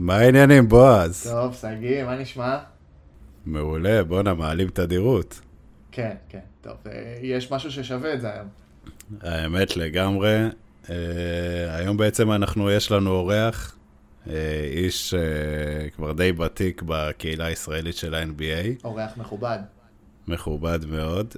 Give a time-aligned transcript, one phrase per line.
[0.00, 1.26] מה העניינים, בועז?
[1.30, 2.58] טוב, שגיא, מה נשמע?
[3.46, 5.40] מעולה, בואנה, מעלים תדירות.
[5.92, 8.46] כן, כן, טוב, אה, יש משהו ששווה את זה היום.
[9.22, 10.36] האמת לגמרי.
[10.90, 10.96] אה,
[11.68, 13.76] היום בעצם אנחנו, יש לנו אורח,
[14.30, 14.34] אה,
[14.72, 19.58] איש אה, כבר די ותיק בקהילה הישראלית של ה-NBA, אורח מכובד.
[20.28, 21.34] מכובד מאוד.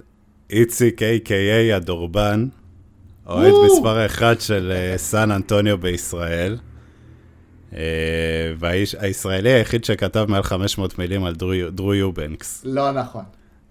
[0.50, 1.76] איציק A.K.A.
[1.76, 2.48] הדורבן,
[3.26, 3.52] אוהד.
[3.66, 6.58] מספר אחד של סן אנטוניו בישראל.
[7.76, 7.78] אה,
[8.58, 11.34] והישראלי היחיד שכתב מעל 500 מילים על
[11.70, 12.62] דרו- יובנקס.
[12.64, 13.24] לא נכון.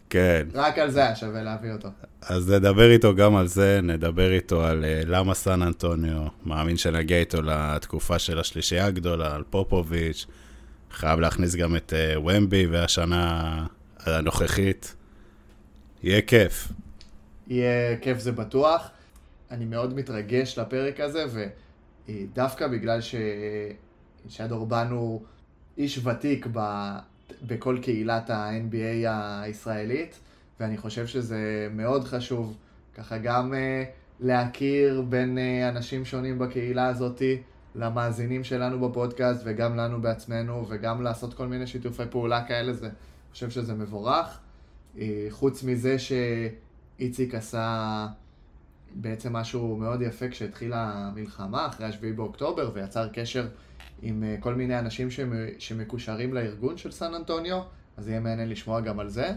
[0.10, 0.48] כן.
[0.54, 1.90] רק על זה היה שווה להביא אותו.
[2.22, 7.18] אז נדבר איתו גם על זה, נדבר איתו על uh, למה סן אנטוניו, מאמין שנגיע
[7.18, 10.26] איתו לתקופה של השלישייה הגדולה, על פופוביץ',
[10.92, 13.66] חייב להכניס גם את uh, ומבי והשנה
[14.00, 14.96] הנוכחית.
[16.04, 16.68] יהיה כיף.
[17.48, 18.90] יהיה כיף זה בטוח.
[19.52, 21.26] אני מאוד מתרגש לפרק הזה,
[22.10, 23.16] ודווקא בגלל ש...
[24.30, 25.22] שהדורבן הוא
[25.78, 26.90] איש ותיק ב...
[27.48, 29.08] בכל קהילת ה-NBA
[29.42, 30.20] הישראלית,
[30.60, 32.58] ואני חושב שזה מאוד חשוב,
[32.96, 33.56] ככה גם uh,
[34.20, 37.42] להכיר בין uh, אנשים שונים בקהילה הזאתי,
[37.76, 42.94] למאזינים שלנו בפודקאסט, וגם לנו בעצמנו, וגם לעשות כל מיני שיתופי פעולה כאלה, זה, אני
[43.34, 44.40] חושב שזה מבורך.
[44.96, 48.08] Uh, חוץ מזה שאיציק עשה
[48.96, 53.48] בעצם משהו מאוד יפה כשהתחילה המלחמה, אחרי השביעי באוקטובר, ויצר קשר
[54.02, 57.62] עם אה, כל מיני אנשים שמ- שמקושרים לארגון של סן אנטוניו,
[57.98, 59.32] אז יהיה מעניין לשמוע גם על זה,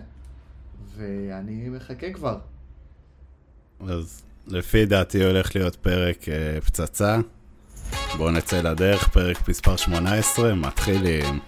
[0.96, 2.38] ואני מחכה כבר.
[3.88, 7.18] אז לפי דעתי הולך להיות פרק uh, פצצה.
[8.16, 11.38] בואו נצא לדרך, פרק מספר 18, מתחילים.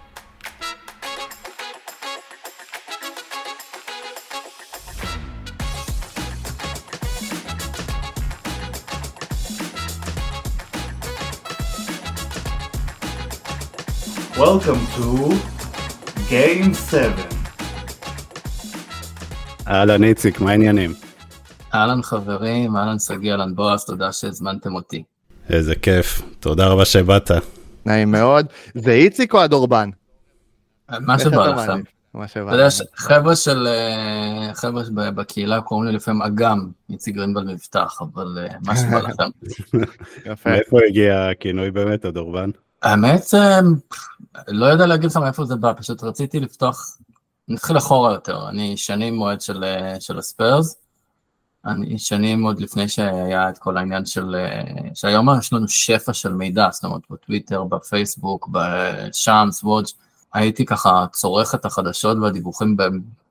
[14.37, 15.33] Welcome to
[16.29, 17.13] Game 7.
[19.67, 20.93] אהלן איציק, מה העניינים?
[21.73, 25.03] אהלן חברים, אהלן שגיא, אהלן בועז, תודה שהזמנתם אותי.
[25.49, 27.31] איזה כיף, תודה רבה שבאת.
[27.85, 28.45] נעים מאוד.
[28.75, 29.89] זה איציק או הדורבן?
[30.99, 31.29] מה שבא
[32.27, 32.73] שבא אתה יודע, לך.
[32.73, 34.83] ש- חבר'ה של, אה, חבר'ה
[35.15, 39.29] בקהילה קוראים לי לפעמים אגם, איציק גרינבלד מבטח, אבל אה, מה שבא לכם.
[40.31, 40.49] יפה.
[40.51, 42.49] מאיפה הגיע הכינוי באמת, הדורבן?
[42.83, 43.59] האמת, אה,
[44.47, 46.97] לא יודע להגיד לך מאיפה זה בא, פשוט רציתי לפתוח,
[47.47, 50.77] נתחיל אחורה יותר, אני שנים מועד של, אה, של הספיירס,
[51.65, 56.33] אני שנים עוד לפני שהיה את כל העניין של, אה, שהיום יש לנו שפע של
[56.33, 59.93] מידע, זאת אומרת בטוויטר, בפייסבוק, בשאמס, וואץ',
[60.33, 62.77] הייתי ככה צורך את החדשות והדיווחים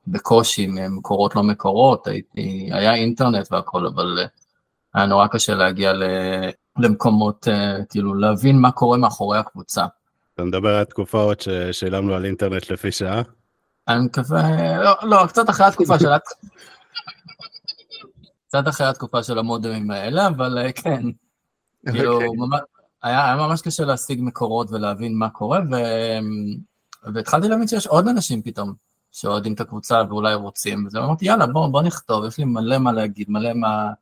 [0.07, 4.19] בקושי ממקורות לא מקורות, הייתי, היה אינטרנט והכל, אבל
[4.95, 5.93] היה נורא קשה להגיע
[6.79, 9.87] למקומות, אה, כאילו להבין מה קורה מאחורי הקבוצה.
[10.35, 13.23] אתה מדבר על התקופה עוד ששילמנו על אינטרנט לפי שעה?
[13.89, 16.09] אני מקווה, לא, לא, קצת אחרי התקופה של...
[18.49, 21.03] קצת אחרי התקופה של המודמים האלה, אבל אה, כן,
[21.89, 22.29] כאילו, אוקיי.
[23.03, 25.75] היה, היה ממש קשה להשיג מקורות ולהבין מה קורה, ו...
[27.15, 28.75] והתחלתי להבין שיש עוד אנשים פתאום
[29.13, 32.93] שאוהדים את הקבוצה ואולי רוצים, וזה אמרתי, יאללה, בוא, בוא נכתוב, יש לי מלא מה
[32.93, 33.93] להגיד, מלא מה...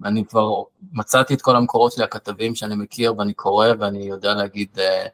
[0.00, 4.68] ואני כבר מצאתי את כל המקורות שלי, הכתבים שאני מכיר ואני קורא ואני יודע להגיד
[4.78, 5.06] אה,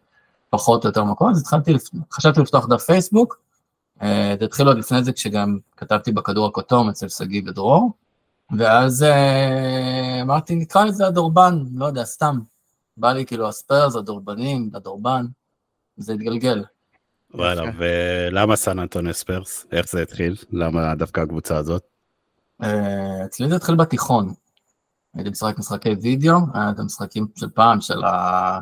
[0.50, 1.74] פחות או יותר מקום, אז התחלתי,
[2.12, 3.38] חשבתי לפתוח דף פייסבוק,
[4.02, 7.92] אה, זה התחיל עוד לפני זה כשגם כתבתי בכדור הכתום אצל שגיא ודרור,
[8.58, 12.38] ואז אה, אמרתי, נקרא לזה הדורבן, לא יודע, סתם.
[12.96, 15.26] בא לי כאילו הספיירס, הדורבנים, הדורבן,
[15.96, 16.64] זה התגלגל.
[17.34, 19.66] וואלה, ולמה סן אנטוניו ספרס?
[19.72, 20.36] איך זה התחיל?
[20.52, 21.82] למה דווקא הקבוצה הזאת?
[22.62, 24.34] אה, אצלי זה התחיל בתיכון.
[25.14, 28.58] הייתי משחק משחקי וידאו, היה את המשחקים של פעם, של ה...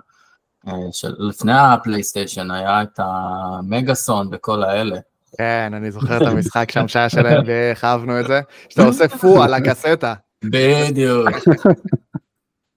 [0.69, 4.99] אה, של לפני הפלייסטיישן, היה את המגאסון וכל האלה.
[5.39, 8.41] כן, אני זוכר את המשחק שם שהיה שלהם ואיך אהבנו את זה.
[8.69, 10.15] שאתה עושה פו על הקסטה.
[10.45, 11.29] בדיוק.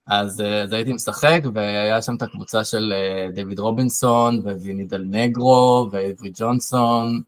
[0.08, 5.04] אז, אה, אז הייתי משחק, והיה שם את הקבוצה של אה, דיוויד רובינסון, וויני דל
[5.10, 7.22] נגרו, ואיברי ג'ונסון,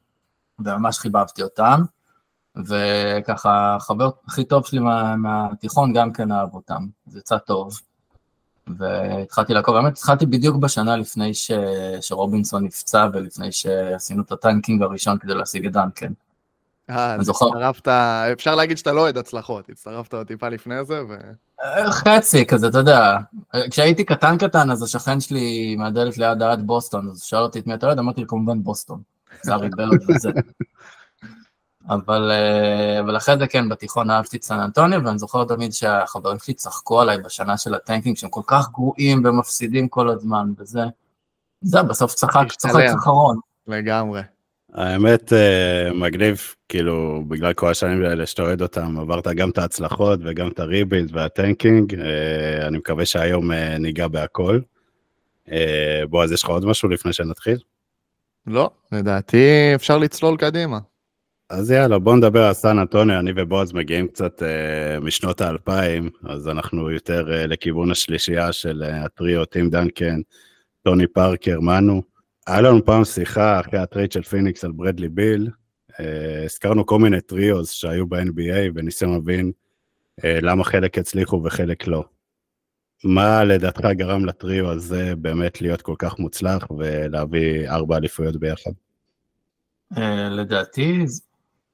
[0.60, 1.82] וממש חיבבתי אותם.
[2.66, 7.80] וככה, החבר הכי טוב שלי מה, מהתיכון גם כן אהב אותם, זה יצא טוב.
[8.78, 11.52] והתחלתי לעקוב, האמת, התחלתי בדיוק בשנה לפני ש...
[12.02, 16.12] שרובינסון נפצע ולפני שעשינו את ה tanking הראשון כדי להשיג את דנקן.
[16.90, 17.46] אה, אז זוכר.
[17.46, 17.88] הצטרפת,
[18.34, 21.16] אפשר להגיד שאתה לא אוהד הצלחות, הצטרפת עוד טיפה לפני זה, ו...
[21.90, 23.18] חצי כזה, אתה יודע,
[23.72, 27.74] כשהייתי קטן קטן, אז השכן שלי מהדלת ליד אהד בוסטון, אז שאל אותי את מי
[27.74, 29.02] אתה אוהד, אמרתי לו כמובן בוסטון,
[29.42, 30.32] זה לארי בירד וזה.
[31.90, 36.38] אבל, אה, אבל אחרי זה כן, בתיכון אהבתי את סן אנטוניו, ואני זוכר תמיד שהחברים
[36.40, 40.84] שלי צחקו עליי בשנה של ה tanking, שהם כל כך גרועים ומפסידים כל הזמן וזה.
[41.62, 42.84] זה בסוף צחק, צחק.
[42.98, 43.40] אחרון.
[43.68, 44.22] לגמרי.
[44.74, 50.20] האמת, אה, מגניב, כאילו, בגלל כל השנים האלה שאתה אוהד אותם, עברת גם את ההצלחות
[50.24, 51.96] וגם את ה rebuild וה tanking.
[51.96, 54.60] אה, אני מקווה שהיום ניגע בהכל.
[56.10, 57.58] בועז, יש לך עוד משהו לפני שנתחיל?
[58.48, 60.80] לא, לדעתי אפשר לצלול קדימה.
[61.50, 66.48] אז יאללה, בוא נדבר על סן אנטוניו, אני ובועז מגיעים קצת אה, משנות האלפיים, אז
[66.48, 70.22] אנחנו יותר אה, לכיוון השלישייה של אה, הטריו, טים דנקן,
[70.84, 72.02] טוני פארקר, מנו.
[72.48, 75.50] היה לנו פעם שיחה אחרי הטרייד של פיניקס על ברדלי ביל,
[76.00, 79.52] אה, הזכרנו כל מיני טריוז שהיו ב-NBA וניסינו להבין
[80.24, 82.04] אה, למה חלק הצליחו וחלק לא.
[83.04, 88.72] מה לדעתך גרם לטריו הזה באמת להיות כל כך מוצלח ולהביא ארבע אליפויות ביחד?
[89.98, 91.06] אה, לדעתי,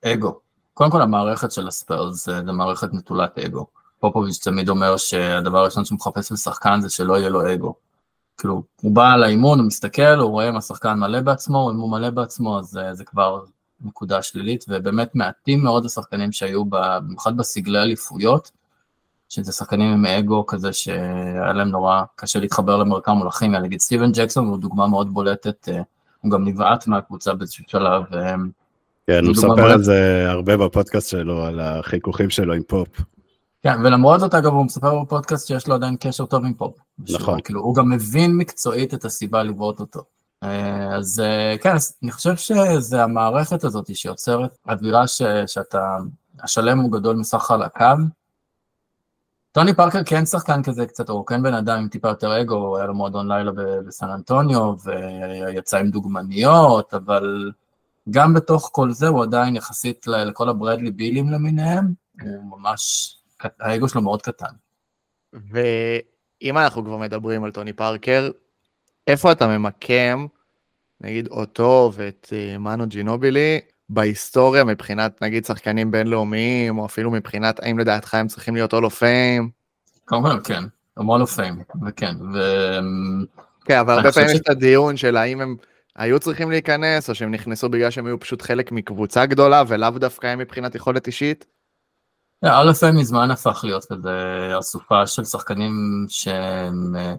[0.03, 0.39] אגו.
[0.73, 3.67] קודם כל המערכת של הספיירס זה זה מערכת נטולת אגו.
[3.99, 7.75] פופוביץ' תמיד אומר שהדבר הראשון שהוא מחפש לשחקן זה שלא יהיה לו אגו.
[8.37, 12.09] כאילו, הוא בא לאימון, הוא מסתכל, הוא רואה אם השחקן מלא בעצמו, אם הוא מלא
[12.09, 13.41] בעצמו, אז זה, זה כבר
[13.81, 18.51] נקודה שלילית, ובאמת מעטים מאוד השחקנים שהיו, במיוחד בסגלי אליפויות,
[19.29, 24.11] שזה שחקנים עם אגו כזה שהיה להם נורא קשה להתחבר למרקם מול הכימיה, נגיד סטיבן
[24.11, 25.81] ג'קסון הוא דוגמה מאוד בולטת, אה,
[26.21, 28.35] הוא גם נבעט מהקבוצה באיזשהו שלב, אה,
[29.07, 29.71] כן, הוא מספר.
[29.71, 32.87] על זה הרבה בפודקאסט שלו, על החיכוכים שלו עם פופ.
[33.63, 36.77] כן, ולמרות זאת, אגב, הוא מספר בפודקאסט שיש לו עדיין קשר טוב עם פופ.
[37.09, 37.41] נכון.
[37.41, 40.03] כאילו, הוא גם מבין מקצועית את הסיבה לבעוט אותו.
[40.43, 45.97] אה, אז אה, כן, אני חושב שזה המערכת הזאת שיוצרת אווירה ש, שאתה,
[46.43, 47.97] השלם הוא גדול מסך חלקיו.
[49.51, 52.85] טוני פארקר כן שחקן כזה קצת, הוא כן בן אדם עם טיפה יותר אגו, היה
[52.85, 53.51] לו מועדון לילה
[53.87, 57.51] בסן אנטוניו, ויצא עם דוגמניות, אבל
[58.09, 63.15] גם בתוך כל זה הוא עדיין יחסית לכל הברדלי בילים למיניהם, הוא ממש,
[63.59, 64.53] האגו שלו מאוד קטן.
[65.33, 68.31] ואם אנחנו כבר מדברים על טוני פארקר,
[69.07, 70.25] איפה אתה ממקם,
[71.01, 73.59] נגיד, אותו ואת אה, מנו ג'ינובילי
[73.89, 79.49] בהיסטוריה מבחינת, נגיד, שחקנים בינלאומיים, או אפילו מבחינת האם לדעתך הם צריכים להיות of fame?
[80.07, 80.63] כמובן, כן,
[80.97, 82.39] הם of fame, וכן, ו...
[83.65, 85.55] כן, אבל הרבה פעמים ש- יש את הדיון של האם הם
[85.95, 90.27] היו צריכים להיכנס, או שהם נכנסו בגלל שהם היו פשוט חלק מקבוצה גדולה, ולאו דווקא
[90.27, 91.45] הם מבחינת יכולת אישית.
[92.45, 94.11] of fame מזמן הפך להיות כזה
[94.59, 97.15] אסופה של שחקנים שהם, אה,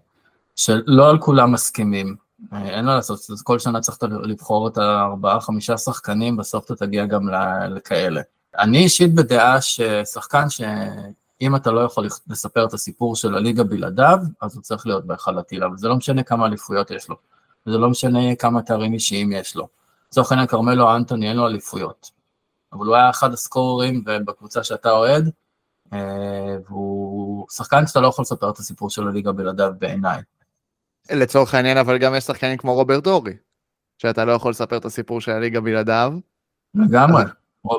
[0.57, 2.17] שלא על כולם מסכימים.
[2.53, 7.07] אה, אין מה לעשות, כל שנה צריך לבחור את הארבעה, חמישה שחקנים, בסוף אתה תגיע
[7.07, 7.29] גם
[7.69, 8.21] לכאלה.
[8.59, 14.55] אני אישית בדעה ששחקן שאם אתה לא יכול לספר את הסיפור של הליגה בלעדיו, אז
[14.55, 17.17] הוא צריך להיות בהיכל הטילה, וזה לא משנה כמה אליפויות יש לו,
[17.67, 19.69] וזה לא משנה כמה תארים אישיים יש לו.
[20.13, 22.11] לצורך העניין, כרמלו אנטוני אין לו אליפויות,
[22.73, 25.31] אבל הוא היה אחד הסקוררים בקבוצה שאתה אוהד,
[25.93, 30.23] אה, והוא שחקן שאתה לא יכול לספר את הסיפור של הליגה בלעדיו בעיניי.
[31.11, 33.33] לצורך העניין, אבל גם יש שחקנים כמו רוברט דורי,
[33.99, 36.13] שאתה לא יכול לספר את הסיפור של הליגה בלעדיו.
[36.75, 37.23] לגמרי.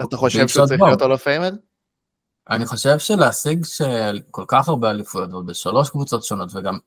[0.04, 0.86] אתה חושב שהוא צריך בו.
[0.86, 1.56] להיות of famer?
[2.50, 6.78] אני חושב שלהשיג של כל כך הרבה אליפויות, ועוד בשלוש קבוצות שונות, וגם,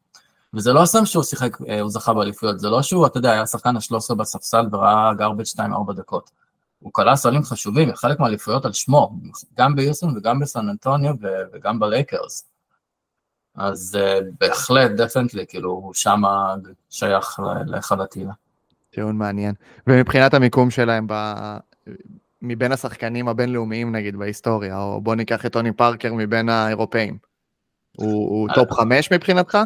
[0.54, 3.46] וזה לא סתם שהוא שיחק, אה, הוא זכה באליפויות, זה לא שהוא, אתה יודע, היה
[3.46, 6.30] שחקן ה-13 בספסל וראה גרבג' 2-4 דקות.
[6.78, 9.10] הוא קלע סלים חשובים, חלק מהאליפויות על שמו,
[9.58, 11.14] גם ביוסטון וגם בסן אנטוניו
[11.52, 12.48] וגם בלייקרס.
[13.54, 16.54] אז uh, בהחלט, definitely, כאילו, הוא שמה
[16.90, 18.32] שייך ל- להיכל התהילה.
[18.90, 19.54] טיעון מעניין.
[19.86, 21.14] ומבחינת המיקום שלהם ב...
[22.42, 27.18] מבין השחקנים הבינלאומיים נגיד בהיסטוריה, או בוא ניקח את טוני פארקר מבין האירופאים.
[27.96, 29.58] הוא, הוא טופ חמש מבחינתך?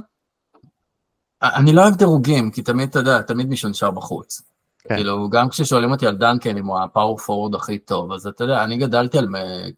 [1.42, 4.42] אני לא אוהב דירוגים, כי תמיד, אתה יודע, תמיד מישהו נשאר בחוץ.
[4.78, 4.94] כן.
[4.94, 8.64] כאילו, גם כששואלים אותי על דנקן, אם הוא הפאור פורוורד הכי טוב, אז אתה יודע,
[8.64, 9.28] אני גדלתי על,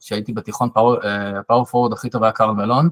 [0.00, 2.88] כשהייתי בתיכון, אה, הפאור פורוורד הכי טוב היה קארל מלון,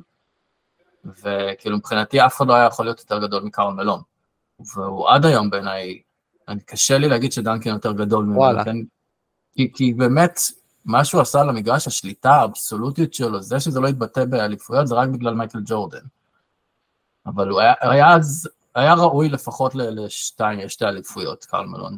[1.04, 4.00] וכאילו מבחינתי אף אחד לא היה יכול להיות יותר גדול מקארל מלון.
[4.74, 6.00] והוא עד היום בעיניי,
[6.48, 8.64] אני- קשה לי להגיד שדנקן יותר גדול ממנו, וואלה.
[8.64, 8.76] כן?
[9.54, 10.40] כי, כי באמת,
[10.84, 15.34] מה שהוא עשה למגרש, השליטה, האבסולוטיות שלו, זה שזה לא התבטא באליפויות, זה רק בגלל
[15.34, 15.98] מייקל ג'ורדן.
[17.26, 21.96] אבל הוא היה, היה אז, היה ראוי לפחות ל- לשתיים, יש שתי אליפויות, קרל מלון,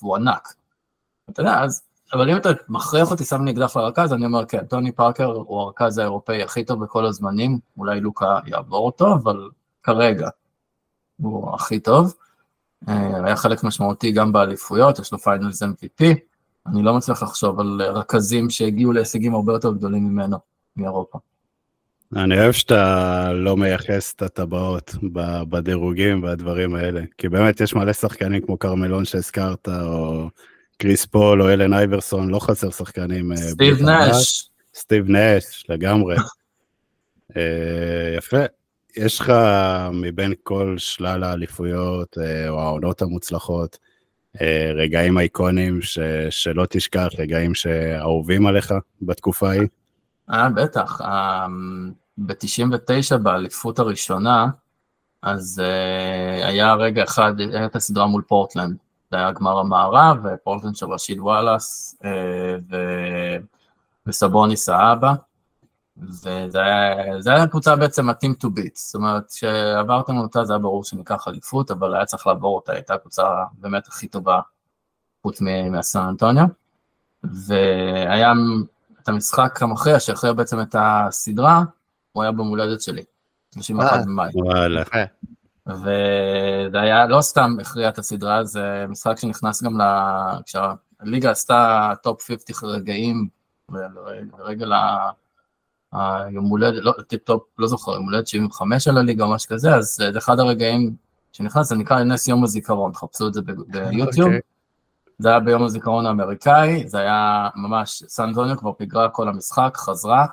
[0.00, 0.54] והוא ענק.
[1.30, 4.66] אתה יודע, אז, אבל אם אתה מכריח אותי, שם לי אקדח לרקה, אני אומר, כן,
[4.66, 9.50] טוני פארקר הוא הרכז האירופאי הכי טוב בכל הזמנים, אולי לוקה יעבור אותו, אבל
[9.82, 10.28] כרגע
[11.16, 12.14] הוא הכי טוב.
[12.88, 16.04] אה, היה חלק משמעותי גם באליפויות, יש לו Finals MVP.
[16.66, 20.38] אני לא מצליח לחשוב על רכזים שהגיעו להישגים הרבה יותר גדולים ממנו,
[20.76, 21.18] מאירופה.
[22.16, 24.94] אני אוהב שאתה לא מייחס את הטבעות
[25.48, 30.28] בדירוגים והדברים האלה, כי באמת יש מלא שחקנים כמו כרמלון שהזכרת, או
[30.78, 33.32] קריס פול או אלן אייברסון, לא חסר שחקנים.
[33.32, 33.82] אה, סטיב.
[33.82, 36.16] נש, סטיב נש, לגמרי.
[37.36, 38.42] אה, יפה.
[38.96, 39.32] יש לך
[39.92, 43.78] מבין כל שלל האליפויות אה, או העונות המוצלחות,
[44.74, 45.98] רגעים אייקונים ש,
[46.30, 49.66] שלא תשכח, רגעים שאהובים עליך בתקופה ההיא?
[50.32, 51.00] אה, בטח.
[52.26, 54.46] ב-99 באליפות הראשונה,
[55.22, 58.76] אז uh, היה רגע אחד, הייתה הסדרה מול פורטלנד.
[59.10, 62.06] זה היה גמר המערב, ופורטלנד של רשיד וואלאס, uh,
[62.70, 62.76] ו...
[64.06, 65.12] וסבוניס האבא.
[65.96, 70.84] וזה היה, היה קבוצה בעצם ה-team to beat, זאת אומרת, כשעברתם אותה זה היה ברור
[70.84, 73.24] שניקח אליפות, אבל היה צריך לעבור אותה, הייתה קבוצה
[73.58, 74.40] באמת הכי טובה
[75.22, 76.46] חוץ מהסן אנטוניו.
[77.24, 78.32] והיה
[79.02, 81.62] את המשחק המכריע שהכריע בעצם את הסדרה,
[82.12, 83.02] הוא היה ביומולדת שלי,
[83.54, 84.30] 31 אה, במאי.
[84.34, 84.82] וואלה.
[85.66, 89.84] וזה היה לא סתם הכריע את הסדרה, זה משחק שנכנס גם ל...
[90.46, 93.28] כשהליגה עשתה טופ 50 רגעים,
[94.38, 94.72] לרגל
[95.92, 99.96] היום הולדת, לא, טיפ-טופ, לא זוכר, יום הולדת 75 של הליגה או משהו כזה, אז
[99.96, 100.96] זה אחד הרגעים
[101.32, 104.28] שנכנס, זה נקרא נס יום הזיכרון, חפשו את זה ביוטיוב.
[104.28, 104.49] Okay.
[105.20, 110.26] זה היה ביום הזיכרון האמריקאי, זה היה ממש, סן אנטוניו כבר פיגרה כל המשחק, חזרה,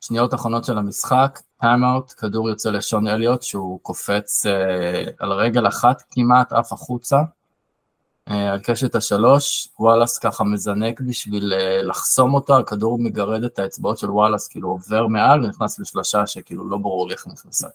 [0.00, 6.02] שניות אחרונות של המשחק, טיימאוט, כדור יוצא לשון אליוט, שהוא קופץ אה, על רגל אחת
[6.10, 7.18] כמעט, עף החוצה,
[8.30, 13.98] אה, על קשת השלוש, וואלאס ככה מזנק בשביל אה, לחסום אותו, הכדור מגרד את האצבעות
[13.98, 17.68] של וואלאס, כאילו עובר מעל ונכנס לשלושה שכאילו לא ברור לי איך נכנסה.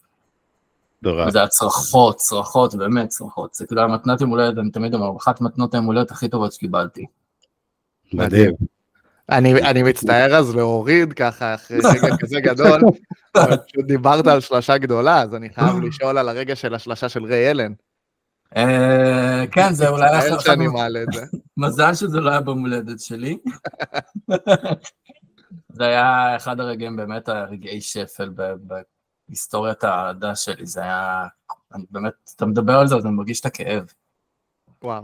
[1.03, 3.53] וזה היה צרחות, צרחות, באמת צרחות.
[3.53, 7.05] זה כאילו המתנת יום הולדת, אני תמיד אומר, אחת מתנות היום הולדת הכי טובות שקיבלתי.
[8.13, 8.51] מדהים.
[9.31, 12.81] אני, אני מצטער אז להוריד ככה אחרי רגע כזה גדול,
[13.35, 17.23] אבל פשוט דיברת על שלושה גדולה, אז אני חייב לשאול על הרגע של השלושה של
[17.23, 17.73] ריי אלן.
[18.57, 20.17] אה, כן, זה אולי...
[20.17, 21.21] מצטער שאני מעלה את זה.
[21.57, 23.37] מזל שזה לא היה במולדת שלי.
[25.75, 28.29] זה היה אחד הרגעים, באמת הרגעי שפל
[29.29, 31.25] בהיסטוריית האהדה שלי, זה היה...
[31.75, 33.83] אני באמת, אתה מדבר על זה, אז אני מרגיש את הכאב.
[34.83, 35.03] וואו.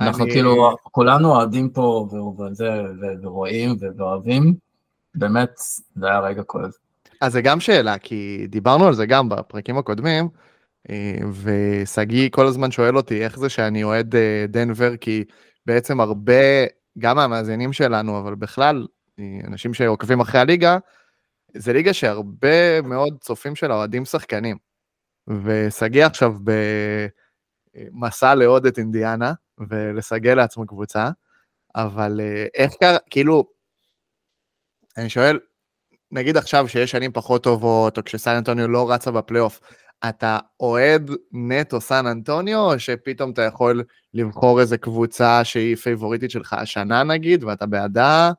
[0.00, 2.08] אנחנו כאילו, כולנו אוהדים פה
[3.22, 4.54] ורואים ואוהבים,
[5.14, 5.50] באמת,
[5.96, 6.70] זה היה רגע כואב.
[7.20, 10.28] אז זה גם שאלה, כי דיברנו על זה גם בפרקים הקודמים,
[11.42, 15.24] ושגיא כל הזמן שואל אותי איך זה שאני אוהד אה, דנבר, כי
[15.66, 16.64] בעצם הרבה,
[16.98, 18.86] גם מהמאזינים שלנו, אבל בכלל,
[19.46, 20.78] אנשים שעוקבים אחרי הליגה,
[21.54, 24.56] זה ליגה שהרבה מאוד צופים שלה אוהדים שחקנים.
[25.44, 26.34] ושגיא עכשיו
[27.74, 29.32] במסע לעוד את אינדיאנה,
[29.68, 31.10] ולסגל לעצמו קבוצה,
[31.76, 33.44] אבל אה, איך קרה, כאילו,
[34.96, 35.38] אני שואל,
[36.10, 39.60] נגיד עכשיו שיש שנים פחות טובות, או כשסן אנטוניו לא רצה בפלייאוף,
[40.08, 46.52] אתה אוהד נטו סן אנטוניו, או שפתאום אתה יכול לבחור איזה קבוצה שהיא פייבוריטית שלך
[46.52, 48.32] השנה נגיד, ואתה בעדה?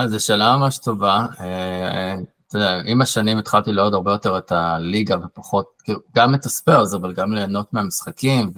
[0.00, 1.26] אז זו שאלה ממש טובה.
[1.40, 2.14] אה,
[2.48, 6.94] אתה יודע, עם השנים התחלתי לאהוד הרבה יותר את הליגה ופחות, כאילו, גם את הספיירס,
[6.94, 8.52] אבל גם ליהנות מהמשחקים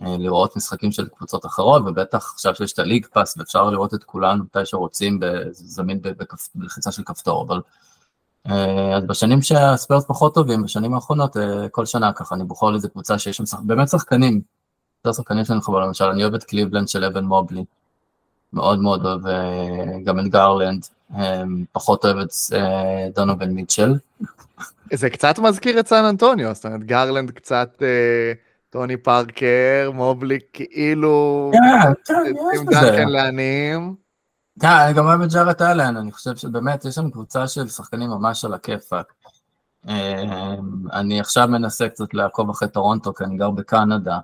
[0.00, 4.04] ולראות משחקים של קבוצות אחרות, ובטח עכשיו שיש את ה League Pass ואפשר לראות את
[4.04, 6.00] כולם מתי שרוצים, זמין
[6.54, 7.60] בלחיצה של כפתור, אבל
[8.48, 12.88] אה, אז בשנים שהספיירס פחות טובים, בשנים האחרונות, אה, כל שנה ככה אני בוחר לאיזה
[12.88, 14.40] קבוצה שיש שם באמת שחקנים,
[15.04, 17.64] יותר שחקנים שאני מחבב, למשל, אני אוהב את קליבלנד של אבן מובלי,
[18.56, 20.86] מאוד מאוד אוהב אה, גם את גרלנד,
[21.72, 22.30] פחות אוהב את
[23.14, 23.94] דונובין מיטשל.
[24.92, 27.82] זה קצת מזכיר את סן אנטוניו, זאת אומרת, גרלנד קצת
[28.70, 31.50] טוני פארקר, מובלי כאילו...
[31.52, 33.04] כן, כן, יש בזה.
[33.04, 33.94] לעניים.
[34.60, 38.44] כן, גם אוהב את ג'ארט אלן, אני חושב שבאמת יש שם קבוצה של שחקנים ממש
[38.44, 39.12] על הכיפאק.
[39.88, 40.54] אה,
[40.92, 44.18] אני עכשיו מנסה קצת לעקוב אחרי טורונטו, כי אני גר בקנדה,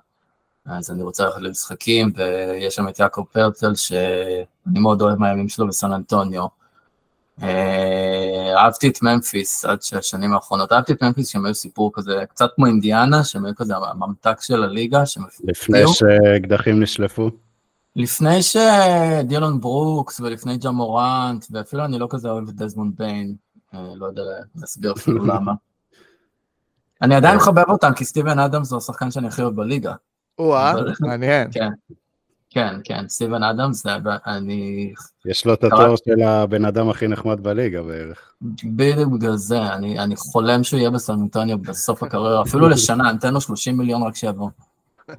[0.65, 5.67] אז אני רוצה ללכת למשחקים, ויש שם את יעקב פרצל, שאני מאוד אוהב מהימים שלו
[5.67, 6.47] בסן אנטוניו.
[7.41, 12.49] אה, אהבתי את ממפיס עד השנים האחרונות, אהבתי את ממפיס שהם היו סיפור כזה, קצת
[12.55, 17.29] כמו אינדיאנה, שהם היו כזה הממתק של הליגה, שהם לפני שאקדחים נשלפו.
[17.95, 23.35] לפני שדילון ברוקס ולפני ג'ה מורנט, ואפילו אני לא כזה אוהב את דזמונד ביין,
[23.73, 24.21] אה, לא יודע
[24.55, 25.53] להסביר אפילו למה.
[27.01, 29.93] אני עדיין מחבב אותם, כי סטיבן אדמס הוא השחקן שאני הכי אוהב בליגה.
[30.39, 31.47] או-אה, מעניין.
[31.51, 31.69] כן,
[32.49, 33.85] כן, כן, סטיבן אדמס,
[34.27, 34.93] אני...
[35.25, 38.33] יש לו את התואר של הבן אדם הכי נחמד בליגה בערך.
[38.63, 43.41] בדיוק בגלל זה, אני חולם שהוא יהיה בסנטוניו בסוף הקריירה, אפילו לשנה, אני אתן לו
[43.41, 44.49] 30 מיליון רק שיבוא.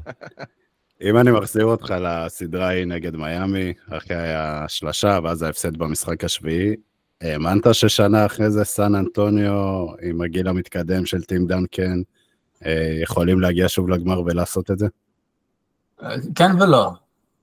[1.02, 6.74] אם אני מחזיר אותך לסדרה ההיא נגד מיאמי, אחרי השלשה ואז ההפסד במשחק השביעי,
[7.20, 12.02] האמנת ששנה אחרי זה סן אנטוניו, עם הגיל המתקדם של טים דנקן,
[12.66, 14.86] אה, יכולים להגיע שוב לגמר ולעשות את זה?
[16.34, 16.90] כן ולא.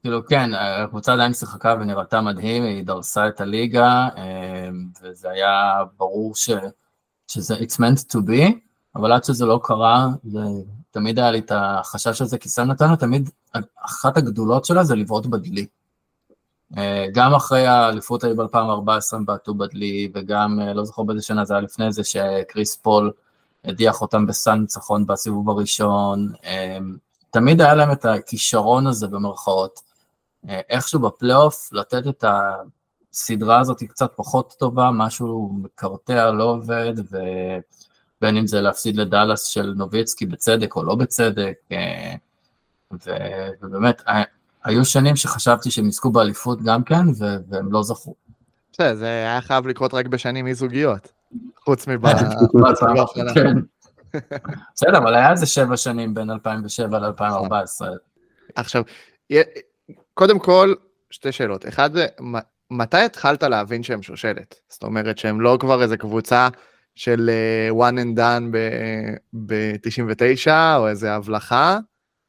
[0.01, 4.69] כאילו כן, הקבוצה עדיין שיחקה ונראתה מדהים, היא דרסה את הליגה, אה,
[5.01, 6.49] וזה היה ברור ש...
[7.27, 8.51] שזה it's meant to be,
[8.95, 10.39] אבל עד שזה לא קרה, זה,
[10.91, 13.29] תמיד היה לי את החשש הזה, כי סן נתניה תמיד,
[13.85, 15.65] אחת הגדולות שלה זה לבעוט בדלי.
[16.77, 21.45] אה, גם אחרי האליפות ההיא ב-2014 הם בעטו בדלי, וגם, אה, לא זוכר באיזה שנה
[21.45, 23.11] זה היה לפני זה, שקריס פול
[23.65, 26.33] הדיח אותם בסן ניצחון בסיבוב הראשון.
[27.35, 29.79] אה, תמיד היה להם את הכישרון הזה במרכאות.
[30.47, 32.25] איכשהו בפלייאוף, לתת את
[33.13, 39.73] הסדרה הזאת קצת פחות טובה, משהו מקרטע, לא עובד, ובין אם זה להפסיד לדאלאס של
[39.77, 41.53] נוביצקי בצדק או לא בצדק,
[42.93, 43.11] ו...
[43.61, 44.01] ובאמת,
[44.63, 47.05] היו שנים שחשבתי שהם יזכו באליפות גם כן,
[47.47, 48.15] והם לא זכו.
[48.73, 51.11] בסדר, זה היה חייב לקרות רק בשנים אי-זוגיות,
[51.63, 52.05] חוץ מב...
[54.75, 57.85] בסדר, אבל היה איזה שבע שנים בין 2007 ל-2014.
[58.55, 58.83] עכשיו,
[60.13, 60.73] קודם כל,
[61.11, 61.67] שתי שאלות.
[61.67, 61.89] אחד
[62.71, 64.55] מתי התחלת להבין שהם שושלת?
[64.69, 66.49] זאת אומרת שהם לא כבר איזה קבוצה
[66.95, 68.57] של אה, one and done
[69.33, 71.77] ב-99, או איזה הבלחה,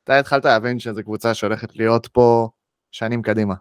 [0.03, 2.49] מתי התחלת להבין שזו קבוצה שהולכת להיות פה
[2.93, 3.55] שנים קדימה?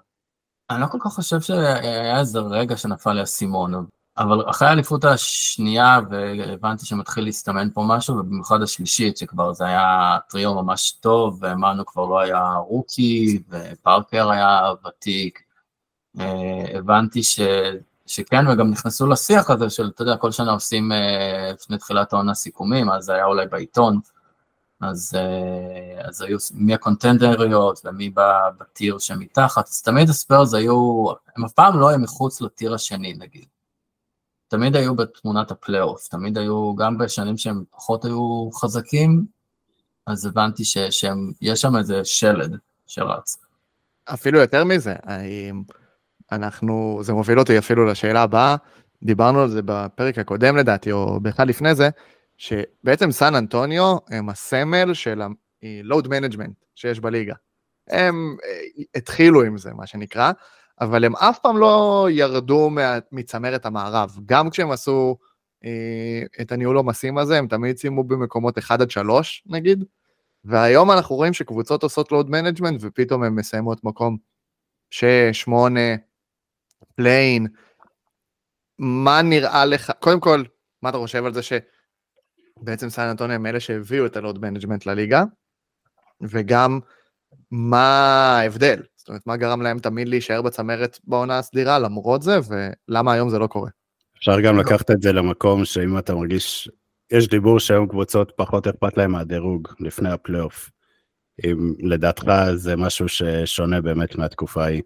[0.69, 3.85] אני לא כל כך חושב שהיה איזה רגע שנפל לי האסימון,
[4.17, 10.55] אבל אחרי האליפות השנייה והבנתי שמתחיל להסתמן פה משהו, ובמיוחד השלישית, שכבר זה היה טריו
[10.55, 15.39] ממש טוב, ומנו כבר לא היה רוקי, ופארקר היה ותיק,
[16.19, 17.39] אה, הבנתי ש...
[18.05, 22.33] שכן, וגם נכנסו לשיח הזה של, אתה יודע, כל שנה עושים אה, לפני תחילת העונה
[22.33, 23.99] סיכומים, אז זה היה אולי בעיתון.
[24.81, 28.11] אז, אה, אז היו מי הקונטנדריות ומי
[28.59, 31.05] בטיר שמתחת, אז תמיד הספיירס היו,
[31.37, 33.45] הם אף פעם לא היו מחוץ לטיר השני נגיד.
[34.51, 39.25] תמיד היו בתמונת הפלייאוף, תמיד היו, גם בשנים שהם פחות היו חזקים,
[40.07, 41.05] אז הבנתי שיש
[41.55, 43.37] שם איזה שלד שרץ.
[44.05, 44.95] אפילו יותר מזה,
[46.31, 48.55] אנחנו, זה מוביל אותי אפילו לשאלה הבאה,
[49.03, 51.89] דיברנו על זה בפרק הקודם לדעתי, או באחד לפני זה,
[52.37, 57.35] שבעצם סן אנטוניו הם הסמל של ה-load management שיש בליגה.
[57.87, 58.61] הם אה,
[58.95, 60.31] התחילו עם זה, מה שנקרא,
[60.81, 62.69] אבל הם אף פעם לא ירדו
[63.11, 64.17] מצמרת המערב.
[64.25, 65.17] גם כשהם עשו
[65.65, 69.83] אה, את הניהול עומסים הזה, הם תמיד סיימו במקומות 1 עד 3, נגיד,
[70.45, 74.17] והיום אנחנו רואים שקבוצות עושות load management ופתאום הן מסיימות מקום
[74.91, 75.79] 6, 8,
[76.95, 77.47] play-in.
[78.79, 80.43] מה נראה לך, קודם כל,
[80.81, 81.53] מה אתה חושב על זה ש...
[82.57, 85.23] בעצם סן אנטוניו הם אלה שהביאו את ה load management לליגה,
[86.21, 86.79] וגם
[87.51, 93.13] מה ההבדל, זאת אומרת, מה גרם להם תמיד להישאר בצמרת בעונה הסדירה למרות זה, ולמה
[93.13, 93.69] היום זה לא קורה.
[94.17, 96.69] אפשר גם לקחת את זה למקום שאם אתה מרגיש,
[97.11, 100.69] יש דיבור שהיום קבוצות פחות אכפת להם מהדירוג לפני הפלייאוף.
[101.45, 104.81] אם לדעתך זה משהו ששונה באמת מהתקופה ההיא.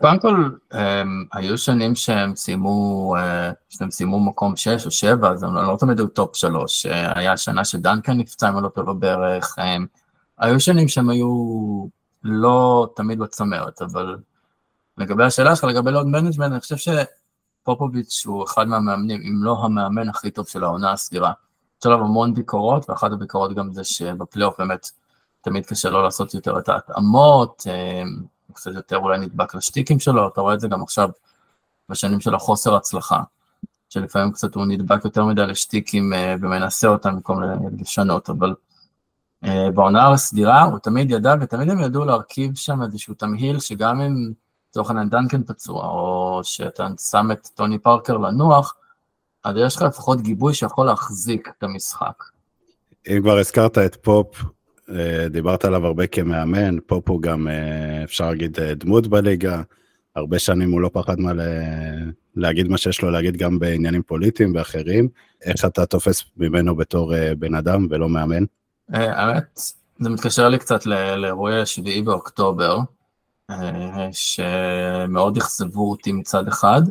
[0.00, 5.42] קודם כל, הם, היו שנים שהם סיימו, אה, שהם סיימו מקום 6 או 7, אז
[5.42, 6.86] הם לא, לא תמיד היו טופ 3.
[6.86, 9.54] היה שנה שדנקן נפצע, אם לא טועה בערך.
[9.58, 9.86] הם,
[10.38, 11.26] היו שנים שהם היו
[12.26, 14.16] לא תמיד בצמרת, אבל
[14.98, 16.76] לגבי השאלה שלך, לגבי load management, אני חושב
[17.62, 21.32] שפופוביץ' הוא אחד מהמאמנים, אם לא המאמן הכי טוב של העונה הסדירה.
[21.80, 24.90] יש עליו המון ביקורות, ואחת הביקורות גם זה שבפלייאוף באמת
[25.40, 27.66] תמיד קשה לו לעשות יותר את ההתאמות.
[28.52, 31.08] קצת יותר אולי נדבק לשטיקים שלו, אתה רואה את זה גם עכשיו
[31.88, 33.22] בשנים של החוסר הצלחה,
[33.88, 37.40] שלפעמים קצת הוא נדבק יותר מדי לשטיקים uh, ומנסה אותם במקום
[37.80, 38.54] לשנות, אבל
[39.42, 44.32] בעונה הסדירה הוא תמיד ידע ותמיד הם ידעו להרכיב שם איזשהו תמהיל שגם אם
[44.76, 48.76] לצורך העניין דנקן פצוע, או שאתה שם את טוני פארקר לנוח,
[49.44, 52.22] אז יש לך לפחות גיבוי שיכול להחזיק את המשחק.
[53.08, 54.44] אם כבר הזכרת את פופ,
[54.90, 59.62] אה, דיברת עליו הרבה כמאמן, פה פה גם אה, אפשר להגיד אה, דמות בליגה,
[60.16, 61.32] הרבה שנים הוא לא פחד מה
[62.36, 65.08] להגיד מה שיש לו להגיד גם בעניינים פוליטיים ואחרים.
[65.42, 68.44] איך אתה תופס ממנו בתור בן אדם ולא מאמן?
[68.88, 69.60] האמת,
[69.98, 72.78] זה מתקשר לי קצת לאירועי השביעי באוקטובר,
[74.12, 76.82] שמאוד אכזבו אותי מצד אחד.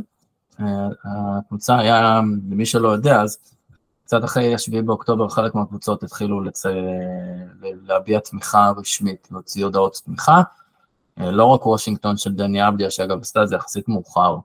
[1.06, 3.38] הקבוצה היה, למי שלא יודע, אז
[4.06, 6.42] קצת אחרי השביעי באוקטובר חלק מהקבוצות התחילו.
[7.62, 10.42] להביע תמיכה רשמית, להוציא הודעות תמיכה.
[11.20, 14.38] אה, לא רק וושינגטון של דני אבדיה, שאגב עשתה את זה יחסית מאוחר,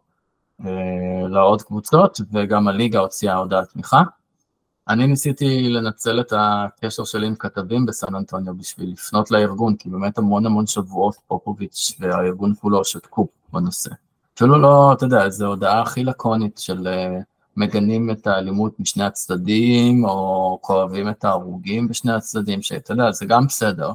[0.65, 4.03] אה, לעוד קבוצות, וגם הליגה הוציאה הודעת תמיכה.
[4.91, 10.19] אני ניסיתי לנצל את הקשר שלי עם כתבים בסן אנטוניו בשביל לפנות לארגון, כי באמת
[10.19, 13.91] המון המון שבועות פופוביץ' והארגון כולו שתקו בנושא.
[14.35, 17.19] אפילו לא, אתה יודע, זו הודעה הכי לקונית של אה,
[17.57, 23.47] מגנים את האלימות משני הצדדים, או כואבים את ההרוגים בשני הצדדים, שאתה יודע, זה גם
[23.47, 23.93] בסדר.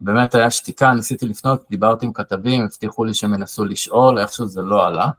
[0.00, 4.62] באמת היה שתיקה, ניסיתי לפנות, דיברתי עם כתבים, הבטיחו לי שהם ינסו לשאול, איכשהו זה
[4.62, 5.10] לא עלה.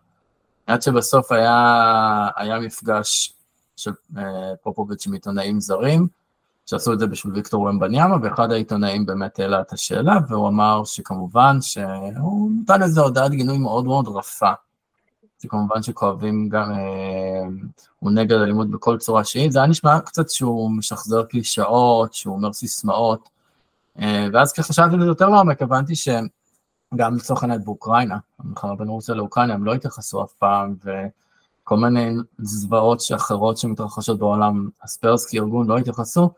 [0.67, 3.33] עד שבסוף היה, היה מפגש
[3.75, 3.91] של
[4.61, 6.07] פופוביץ' עם עיתונאים זרים,
[6.65, 11.57] שעשו את זה בשביל ויקטור ומבניאמה, ואחד העיתונאים באמת העלה את השאלה, והוא אמר שכמובן
[11.61, 14.51] שהוא נתן איזו הודעת גינוי מאוד מאוד רפה.
[15.39, 17.43] זה כמובן שכואבים גם, אה,
[17.99, 22.53] הוא נגד אלימות בכל צורה שהיא, זה היה נשמע קצת שהוא משחזר קלישאות, שהוא אומר
[22.53, 23.29] סיסמאות,
[23.99, 29.53] אה, ואז כשחשבתי לזה יותר לעומק, הבנתי שגם לצורך העניין באוקראינה, המלחמה בין רוסיה לאוקראינה,
[29.53, 30.75] הם לא התייחסו אף פעם,
[31.63, 36.29] וכל מיני זוועות אחרות שמתרחשות בעולם, הספרסקי ארגון לא התייחסו,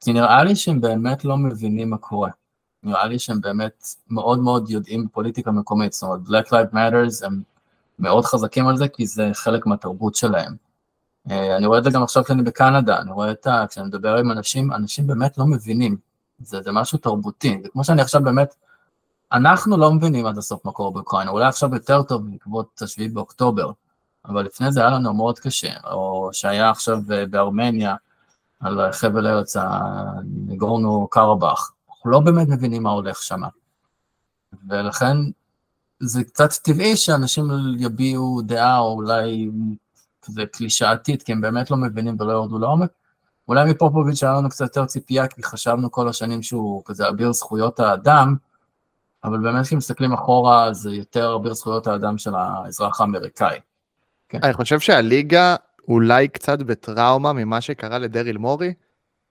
[0.00, 2.30] כי נראה לי שהם באמת לא מבינים מה קורה.
[2.82, 7.42] נראה לי שהם באמת מאוד מאוד יודעים בפוליטיקה מקומית, זאת אומרת, Black Lives Matters הם
[7.98, 10.54] מאוד חזקים על זה, כי זה חלק מהתרבות שלהם.
[11.30, 13.64] אה, אני רואה את זה גם עכשיו כשאני בקנדה, אני רואה את ה...
[13.70, 15.96] כשאני מדבר עם אנשים, אנשים באמת לא מבינים.
[16.38, 18.54] זה, זה משהו תרבותי, זה כמו שאני עכשיו באמת,
[19.32, 23.70] אנחנו לא מבינים עד הסוף מה קורה באוקראינה, אולי עכשיו יותר טוב בעקבות השביעי באוקטובר,
[24.24, 26.98] אבל לפני זה היה לנו מאוד קשה, או שהיה עכשיו
[27.30, 27.94] בארמניה,
[28.60, 33.40] על חבל ארץ הנגורנו קרבאח, אנחנו לא באמת מבינים מה הולך שם.
[34.68, 35.16] ולכן
[36.00, 39.50] זה קצת טבעי שאנשים יביעו דעה, או אולי
[40.22, 42.90] כזה קלישאתית, כי הם באמת לא מבינים ולא יורדו לעומק.
[43.48, 47.80] אולי מפופוביץ' היה לנו קצת יותר ציפייה, כי חשבנו כל השנים שהוא כזה אביר זכויות
[47.80, 48.36] האדם,
[49.24, 53.58] אבל באמת כשמסתכלים אחורה, זה יותר אביר זכויות האדם של האזרח האמריקאי.
[54.28, 54.38] כן.
[54.42, 55.56] אני חושב שהליגה
[55.88, 58.72] אולי קצת בטראומה ממה שקרה לדריל מורי,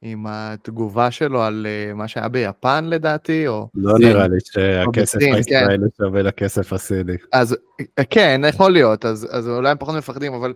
[0.01, 3.69] עם התגובה שלו על אה, מה שהיה ביפן לדעתי, או...
[3.75, 4.07] לא כן.
[4.07, 5.33] נראה לי שהכסף כן.
[5.33, 7.13] הישראלי שווה לכסף הסיני.
[7.31, 7.57] אז
[7.99, 10.53] אה, כן, יכול להיות, אז, אז אולי הם פחות מפחדים, אבל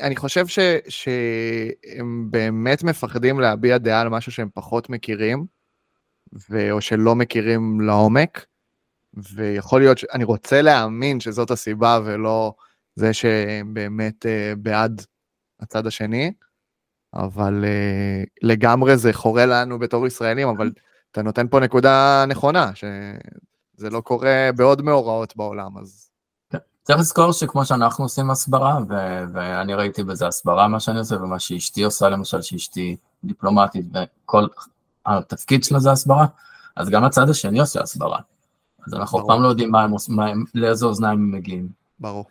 [0.00, 5.46] אני חושב ש, שהם באמת מפחדים להביע דעה על משהו שהם פחות מכירים,
[6.50, 8.46] ו, או שלא מכירים לעומק,
[9.34, 10.04] ויכול להיות, ש...
[10.12, 12.54] אני רוצה להאמין שזאת הסיבה ולא
[12.98, 15.02] זה שהם באמת uh, בעד
[15.60, 16.32] הצד השני,
[17.14, 20.72] אבל uh, לגמרי זה חורה לנו בתור ישראלים, אבל
[21.10, 26.10] אתה נותן פה נקודה נכונה, שזה לא קורה בעוד מאורעות בעולם, אז...
[26.82, 31.38] צריך לזכור שכמו שאנחנו עושים הסברה, ו- ואני ראיתי בזה הסברה מה שאני עושה, ומה
[31.38, 34.46] שאשתי עושה למשל, שאשתי דיפלומטית, וכל
[35.06, 36.26] התפקיד שלה זה הסברה,
[36.76, 38.18] אז גם הצד השני עושה הסברה.
[38.86, 41.68] אז אנחנו אף פעם לא יודעים מה הם, מה הם, לאיזה אוזניים הם מגיעים.
[42.00, 42.24] ברור.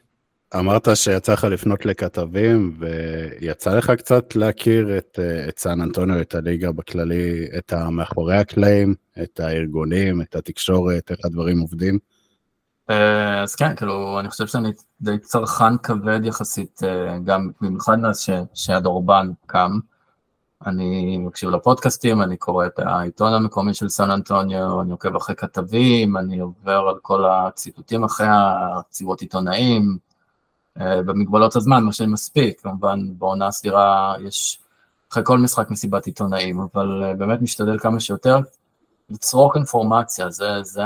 [0.55, 6.71] אמרת שיצא לך לפנות לכתבים, ויצא לך קצת להכיר את, את סן אנטוניו, את הליגה
[6.71, 11.99] בכללי, את המאחורי הקלעים, את הארגונים, את התקשורת, איך הדברים עובדים?
[12.89, 18.29] אה, אז כן, כאילו, אני חושב שאני די צרכן כבד יחסית, אה, גם במיוחד מאז
[18.53, 19.79] שהדורבן קם.
[20.65, 26.17] אני מקשיב לפודקאסטים, אני קורא את העיתון המקומי של סן אנטוניו, אני עוקב אחרי כתבים,
[26.17, 30.06] אני עובר על כל הציטוטים אחרי הציבות עיתונאים, אה,
[30.79, 34.59] במגבלות הזמן, מה שמספיק, כמובן בעונה סדירה יש
[35.11, 38.39] אחרי כל משחק מסיבת עיתונאים, אבל אה, באמת משתדל כמה שיותר
[39.09, 40.83] לצרוך אינפורמציה, זה, זה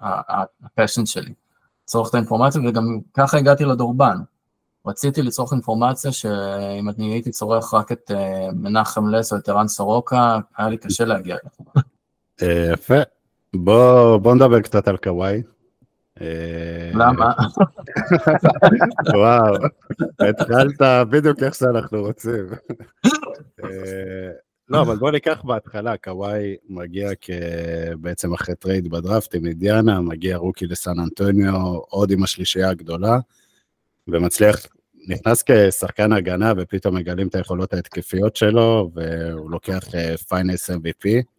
[0.00, 1.32] הפשן שלי,
[1.84, 4.16] לצרוך את האינפורמציה, וגם ככה הגעתי לדורבן.
[4.86, 9.68] רציתי לצרוך אינפורמציה שאם אני הייתי צורך רק את אה, מנחם לס או את ערן
[9.68, 11.80] סורוקה, היה לי קשה להגיע לזה.
[12.72, 12.98] יפה.
[13.54, 15.42] בוא, בוא נדבר קצת על קוואי.
[16.20, 17.32] אה, למה?
[19.14, 19.54] וואו,
[20.20, 22.46] התחלת בדיוק איך שאנחנו רוצים.
[23.64, 24.30] אה,
[24.68, 27.10] לא, אבל בוא ניקח בהתחלה, קוואי מגיע
[28.00, 33.18] בעצם אחרי trade בדראפט עם אידיאנה, מגיע רוקי לסן אנטוניו, עוד עם השלישייה הגדולה,
[34.08, 34.66] ומצליח,
[35.08, 39.84] נכנס כשחקן הגנה, ופתאום מגלים את היכולות ההתקפיות שלו, והוא לוקח
[40.28, 41.33] Finals אה, MVP.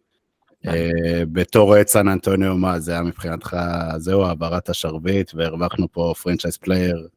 [0.66, 3.56] אה, בתור אוהד סן אנטוניו, מה זה היה מבחינתך,
[3.96, 7.08] זהו, העברת השרביט, והרווחנו פה franchise player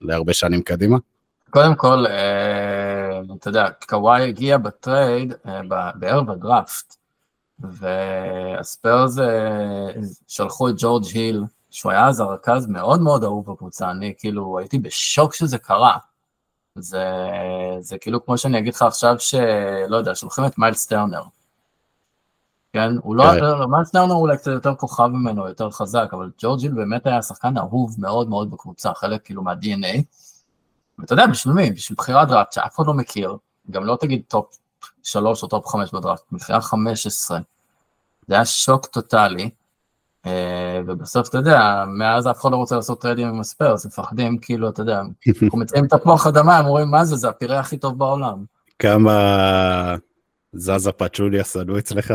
[0.00, 0.96] להרבה שנים קדימה?
[1.50, 5.60] קודם כל, אה, אתה יודע, קוואי הגיע ב trade אה,
[5.94, 6.96] בערב הדראפט,
[7.58, 9.14] והספיירס
[10.28, 14.78] שלחו את ג'ורג' היל, שהוא היה אז הרכז מאוד מאוד אהוב בקבוצה, אני כאילו הייתי
[14.78, 15.96] בשוק שזה קרה.
[16.74, 17.04] זה,
[17.80, 21.22] זה כאילו כמו שאני אגיד לך עכשיו שלא יודע, שולחים את מיילס טרנר.
[22.72, 22.92] כן?
[23.02, 23.70] הוא לא, כן.
[23.70, 27.22] מיילס טרנר הוא אולי קצת יותר כוכב ממנו, יותר חזק, אבל ג'ורג' היל באמת היה
[27.22, 30.02] שחקן אהוב מאוד מאוד בקבוצה, חלק כאילו מה-DNA.
[30.98, 31.70] ואתה יודע, בשביל מי?
[31.70, 33.36] בשביל בחירת דראפט שאף אחד לא מכיר,
[33.70, 34.58] גם לא תגיד top
[35.02, 37.38] 3 או top 5 בדראפט, בחירה 15.
[38.28, 39.50] זה היה שוק טוטאלי,
[40.26, 44.68] אה, ובסוף, אתה יודע, מאז אף אחד לא רוצה לעשות טריידים עם הספיירס, מפחדים, כאילו,
[44.68, 45.00] אתה יודע,
[45.42, 48.44] אנחנו מציעים את התפוח אדמה, הם אומרים, מה זה, זה הפירה הכי טוב בעולם.
[48.78, 49.96] כמה
[50.52, 52.14] זזה פצ'וליה שנוא אצלך?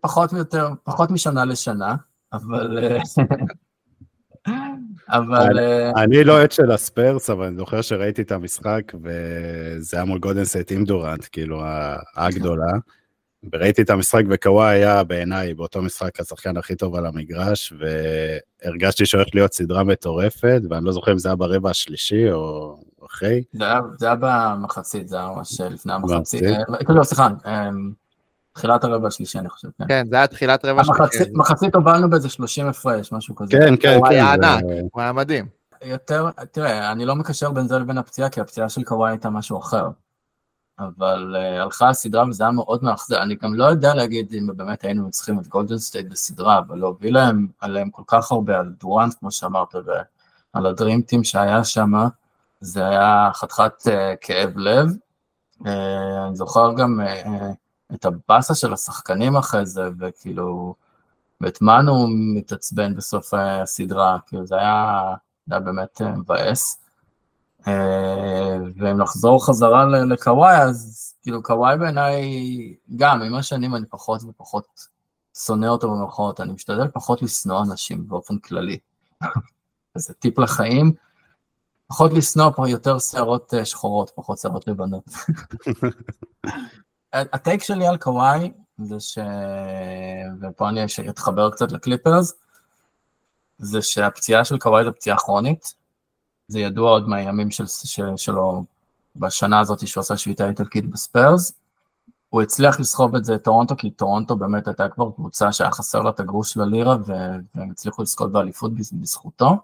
[0.00, 1.96] פחות ויותר, פחות משנה לשנה,
[2.32, 2.78] אבל...
[5.08, 5.58] אבל...
[5.58, 10.18] אה, אני לא עד של הספרס, אבל אני זוכר שראיתי את המשחק, וזה היה מול
[10.18, 11.62] גודנסט עם דורנט, כאילו,
[12.16, 12.72] הגדולה.
[13.52, 17.72] וראיתי את המשחק, וקוואי היה בעיניי באותו משחק השחקן הכי טוב על המגרש,
[18.64, 23.42] והרגשתי שהולך להיות סדרה מטורפת, ואני לא זוכר אם זה היה ברבע השלישי או אחרי.
[23.98, 26.42] זה היה, במחצית, זה היה ממש לפני המחצית.
[26.86, 27.92] כאילו, סליחה, אמ,
[28.56, 29.68] תחילת הרבע השלישי, אני חושב.
[29.78, 31.30] כן, כן זה היה תחילת רבע השלישי.
[31.32, 33.50] מחצית הובלנו באיזה 30 הפרש, משהו כזה.
[33.50, 33.96] כן, כן, כן.
[33.96, 35.46] הוא היה ענק, הוא היה מדהים.
[35.84, 39.58] יותר, תראה, אני לא מקשר בין זה לבין הפציעה, כי הפציעה של קוואי הייתה משהו
[39.58, 39.88] אחר.
[40.78, 43.22] אבל uh, הלכה הסדרה וזה היה מאוד מאכזב.
[43.22, 47.14] אני גם לא יודע להגיד אם באמת היינו צריכים את גולדן סטייט בסדרה, אבל להוביל
[47.14, 49.74] להם עליהם כל כך הרבה, על דורנט, כמו שאמרת,
[50.54, 51.92] ועל הדרימטים שהיה שם,
[52.60, 53.90] זה היה חתיכת uh,
[54.20, 54.88] כאב לב.
[55.62, 55.68] Uh,
[56.26, 60.74] אני זוכר גם uh, את הבאסה של השחקנים אחרי זה, וכאילו,
[61.40, 65.14] ואת מנו מתעצבן בסוף הסדרה, כאילו זה היה,
[65.46, 66.86] זה היה באמת מבאס.
[67.66, 72.24] אה, ואם נחזור חזרה לקוואי, אז כאילו קוואי בעיניי,
[72.96, 74.66] גם עם השנים אני פחות ופחות
[75.38, 78.78] שונא אותו במרכאות, אני משתדל פחות לשנוא אנשים באופן כללי.
[79.94, 80.92] זה טיפ לחיים,
[81.88, 85.04] פחות לשנוא, יותר שערות אה, שחורות, פחות שערות לבנות.
[87.12, 89.18] ה take שלי על קוואי זה ש...
[90.40, 92.34] ופה אני אתחבר קצת לקליפרס,
[93.58, 95.74] זה שהפציעה של קוואי זו פציעה כרונית,
[96.48, 98.64] זה ידוע עוד מהימים של, של, שלו
[99.16, 101.52] בשנה הזאת שהוא עשה שביתה איטלקית בספיירס.
[102.28, 106.10] הוא הצליח לסחוב את זה טורונטו, כי טורונטו באמת הייתה כבר קבוצה שהיה חסר לה
[106.10, 109.56] את הגרוש ללירה, והם הצליחו לזכות באליפות בזכותו.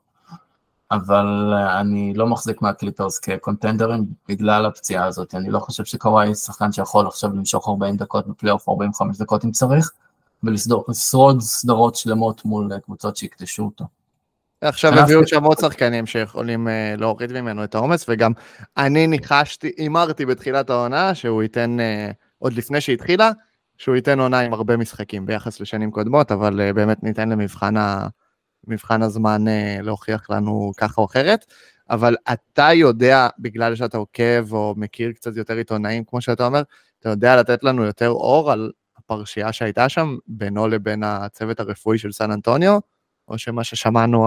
[0.93, 5.35] אבל אני לא מחזיק מהקליפרס כקונטנדרים בגלל הפציעה הזאת.
[5.35, 9.91] אני לא חושב שקוואי שחקן שיכול עכשיו למשוך 40 דקות בפלייאוף, 45 דקות אם צריך,
[10.45, 13.85] ולשרוד סדרות שלמות מול קבוצות שיקטשו אותו.
[14.61, 18.33] עכשיו הביאו שם עוד שחקנים שיכולים uh, להוריד ממנו את העומס, וגם
[18.77, 21.77] אני ניחשתי, הימרתי בתחילת העונה שהוא ייתן,
[22.39, 23.31] עוד לפני שהתחילה,
[23.79, 28.07] שהוא ייתן עונה עם הרבה משחקים ביחס לשנים קודמות, אבל באמת ניתן למבחן ה,
[28.67, 31.47] מבחן הזמן uh, להוכיח לנו ככה או אחרת.
[31.91, 36.63] אבל אתה יודע, בגלל שאתה עוקב או מכיר קצת יותר עיתונאים, כמו שאתה אומר,
[37.01, 42.13] אתה יודע לתת לנו יותר אור על הפרשייה שהייתה שם בינו לבין הצוות הרפואי של
[42.13, 42.79] סן אנטוניו,
[43.29, 44.27] או שמה ששמענו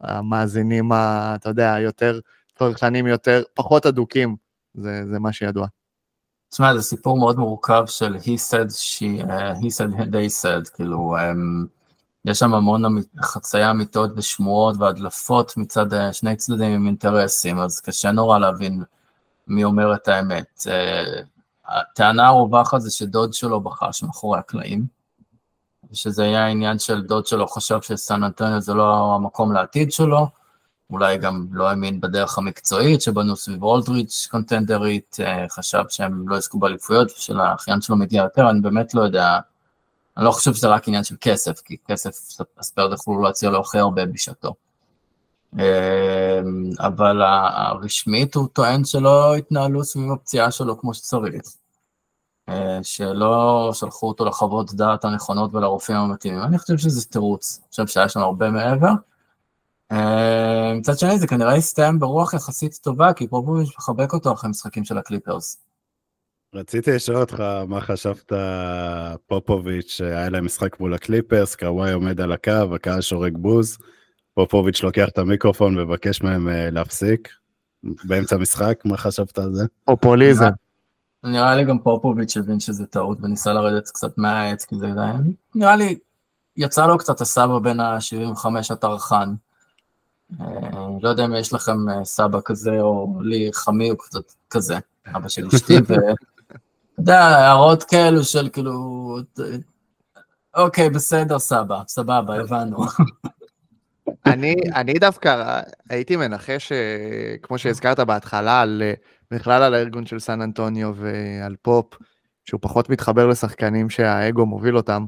[0.00, 0.92] המאזינים,
[1.34, 2.20] אתה יודע, יותר
[2.58, 4.36] צרכנים יותר, פחות אדוקים,
[4.74, 5.66] זה, זה מה שידוע.
[6.50, 11.16] תשמע, זה סיפור מאוד מורכב של he said, she, uh, he said, they said, כאילו,
[11.16, 11.75] um,
[12.26, 12.82] יש שם המון
[13.22, 18.82] חצייה אמיתות ושמועות והדלפות מצד uh, שני צדדים עם אינטרסים, אז קשה נורא להבין
[19.46, 20.46] מי אומר את האמת.
[20.58, 21.26] Uh,
[21.68, 24.86] הטענה הרווחת זה שדוד שלו בחש מאחורי הקלעים,
[25.92, 30.28] שזה היה עניין של דוד שלו חשב שסן אנטוניו זה לא המקום לעתיד שלו,
[30.90, 36.58] אולי גם לא האמין בדרך המקצועית שבנו סביב אולדריץ' קונטנדרית, אה, חשב שהם לא יזכו
[36.58, 39.38] באליפויות ושלאחיין שלו מגיע יותר, אני באמת לא יודע,
[40.16, 43.78] אני לא חושב שזה רק עניין של כסף, כי כסף הספרד יכולו להציע לו הכי
[43.78, 44.54] הרבה בשעתו.
[45.58, 46.40] אה,
[46.78, 51.42] אבל הרשמית הוא טוען שלא התנהלו סביב הפציעה שלו כמו שצריך.
[52.48, 56.42] אה, שלא שלחו אותו לחוות דעת הנכונות ולרופאים המתאימים.
[56.42, 58.92] אני חושב שזה תירוץ, אני חושב שהיה שם הרבה מעבר.
[59.92, 64.84] אה, מצד שני זה כנראה הסתיים ברוח יחסית טובה, כי פרופוביץ' מחבק אותו אחרי משחקים
[64.84, 65.66] של הקליפרס.
[66.56, 68.32] רציתי לשאול אותך מה חשבת
[69.26, 73.78] פופוביץ', היה להם משחק מול הקליפרס, קוואי עומד על הקו, הקהל שורק בוז,
[74.34, 77.28] פופוביץ' לוקח את המיקרופון ומבקש מהם אה, להפסיק
[77.82, 79.64] באמצע המשחק, מה חשבת על זה?
[79.84, 80.48] פופוליזם.
[81.24, 84.86] נראה לי גם פופוביץ' הבין שזה טעות וניסה לרדת קצת מהעץ, כי זה
[85.54, 85.98] נראה לי,
[86.56, 89.34] יצא לו קצת הסבא בין ה-75 הטרחן.
[90.40, 90.46] אה,
[91.02, 94.78] לא יודע אם יש לכם אה, סבא כזה, או לי חמי הוא קצת כזה,
[95.16, 95.74] אבא של אשתי,
[96.98, 98.72] יודע, הערות כאלו של כאילו,
[100.56, 102.76] אוקיי, בסדר, סבא, סבבה, הבנו.
[104.26, 108.82] אני, אני דווקא הייתי מנחש, אה, כמו שהזכרת בהתחלה, על
[109.30, 111.94] בכלל על הארגון של סן אנטוניו ועל פופ,
[112.44, 115.06] שהוא פחות מתחבר לשחקנים שהאגו מוביל אותם.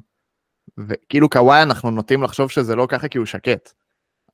[0.89, 3.73] וכאילו קוואי אנחנו נוטים לחשוב שזה לא ככה כי הוא שקט.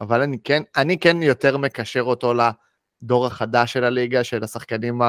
[0.00, 5.00] אבל אני כן, אני כן יותר מקשר אותו לדור החדש של הליגה, של השחקנים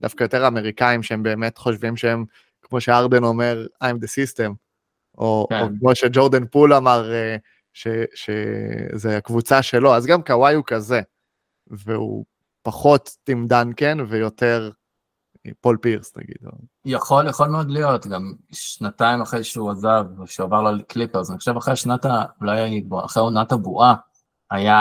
[0.00, 2.24] הדווקא יותר אמריקאים, שהם באמת חושבים שהם,
[2.62, 4.52] כמו שהארדן אומר, I'm the system,
[5.18, 5.60] או, כן.
[5.60, 7.36] או כמו שג'ורדן פול אמר, אה,
[7.74, 11.00] שזה הקבוצה שלו, אז גם קוואי הוא כזה.
[11.66, 12.24] והוא
[12.62, 14.70] פחות טים דנקן ויותר
[15.60, 16.36] פול פירס נגיד.
[16.84, 21.76] יכול, יכול מאוד להיות, גם שנתיים אחרי שהוא עזב, שהוא עבר לקליפרס, אני חושב אחרי
[21.76, 22.24] שנת, ה...
[22.40, 23.94] אולי אחרי עונת הבועה,
[24.50, 24.76] היה,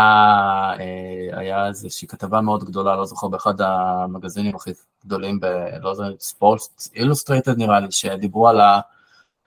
[0.79, 4.71] אה, היה איזושהי כתבה מאוד גדולה, לא זוכר, באחד המגזינים הכי
[5.05, 5.39] גדולים,
[5.81, 6.61] לא יודע, ספורט
[6.95, 8.79] אילוסטרייטד נראה לי, שדיברו על ה...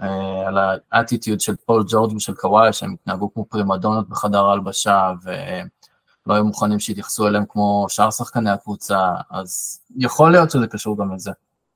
[0.03, 0.59] אה, על
[0.93, 6.79] האטיטיוד של פול ג'ורג' ושל קוואי, שהם התנהגו כמו פרימדונות בחדר ההלבשה, ולא היו מוכנים
[6.79, 8.99] שיתייחסו אליהם כמו שאר שחקני הקבוצה,
[9.31, 11.31] אז יכול להיות שזה קשור גם לזה.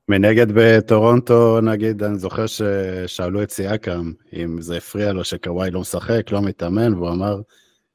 [0.09, 6.31] מנגד בטורונטו, נגיד, אני זוכר ששאלו את סיאקם אם זה הפריע לו שקוואי לא משחק,
[6.31, 7.41] לא מתאמן, והוא אמר,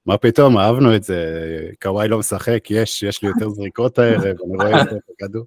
[0.09, 1.25] מה פתאום, אהבנו את זה,
[1.83, 5.45] קוואי לא משחק, יש, יש לי יותר זריקות הערב, אני רואה יותר את הכדור.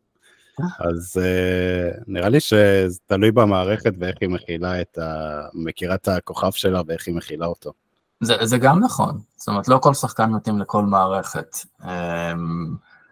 [0.89, 5.41] אז uh, נראה לי שזה תלוי במערכת ואיך היא מכילה את ה...
[5.53, 7.73] מכירה את הכוכב שלה ואיך היא מכילה אותו.
[8.23, 11.55] זה, זה גם נכון, זאת אומרת, לא כל שחקן מתאים לכל מערכת.
[11.81, 11.85] Um,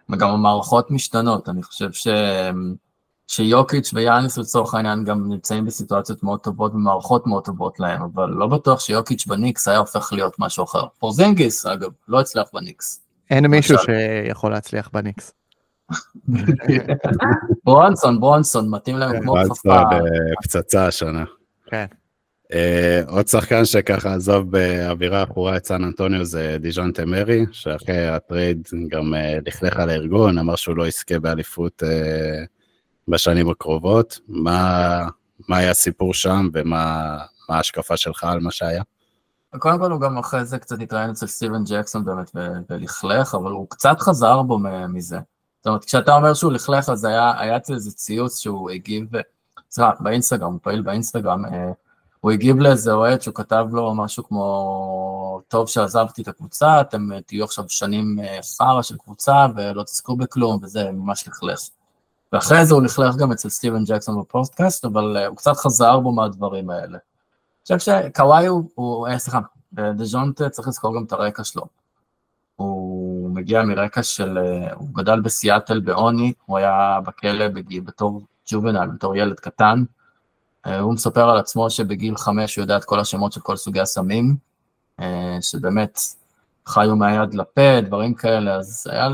[0.09, 2.07] וגם המערכות משתנות, אני חושב ש...
[3.29, 8.47] שיוקיץ' ויאניס לצורך העניין גם נמצאים בסיטואציות מאוד טובות ומערכות מאוד טובות להם, אבל לא
[8.47, 10.83] בטוח שיוקיץ' בניקס היה הופך להיות משהו אחר.
[10.99, 13.01] פורזינגיס, אגב, לא הצליח בניקס.
[13.29, 15.33] אין מישהו שיכול להצליח בניקס.
[17.65, 19.81] ברונסון, ברונסון, מתאים להם כמו כפפה.
[20.43, 21.23] פצצה השנה.
[21.65, 21.85] כן.
[22.53, 28.17] Uh, עוד שחקן שככה עזב באווירה עכורה את סן אנטוניו זה דז'ונטה מארי, שאחרי ה
[28.17, 32.58] trade גם uh, לכלך על הארגון, אמר שהוא לא יזכה באליפות uh,
[33.09, 34.19] בשנים הקרובות.
[34.27, 35.07] מה,
[35.47, 37.17] מה היה הסיפור שם ומה
[37.49, 38.83] ההשקפה שלך על מה שהיה?
[39.59, 42.31] קודם כל הוא גם אחרי זה קצת התראיין אצל סטיבן ג'קסון באמת
[42.69, 45.19] ולכלך, אבל הוא קצת חזר בו מזה.
[45.57, 49.07] זאת אומרת, כשאתה אומר שהוא לכלך, אז היה, אצל איזה ציוץ שהוא הגיב,
[49.71, 51.71] סליחה, באינסטגרם, הוא פעיל באינסטגרם, אה,
[52.19, 57.45] הוא הגיב לאיזה אוהד שהוא כתב לו משהו כמו, טוב שעזבתי את הקבוצה, אתם תהיו
[57.45, 61.59] עכשיו שנים אה, חרא של קבוצה ולא תזכו בכלום, וזה ממש לכלך.
[62.33, 66.11] ואחרי זה הוא לכלך גם אצל סטיבן ג'קסון בפודקאסט, אבל uh, הוא קצת חזר בו
[66.11, 66.97] מהדברים האלה.
[66.97, 69.39] אני חושב שקוואי הוא, הוא אה, סליחה,
[69.73, 71.63] דז'ונט צריך לזכור גם את הרקע שלו.
[72.55, 74.37] הוא מגיע מרקע של,
[74.73, 79.83] הוא גדל בסיאטל בעוני, הוא היה בכלא בגיל, בתור ג'ובנל, בתור ילד קטן.
[80.67, 83.79] Uh, הוא מספר על עצמו שבגיל חמש הוא יודע את כל השמות של כל סוגי
[83.79, 84.35] הסמים,
[85.01, 85.03] uh,
[85.41, 85.99] שבאמת
[86.65, 89.07] חיו מהיד לפה, דברים כאלה, אז היה,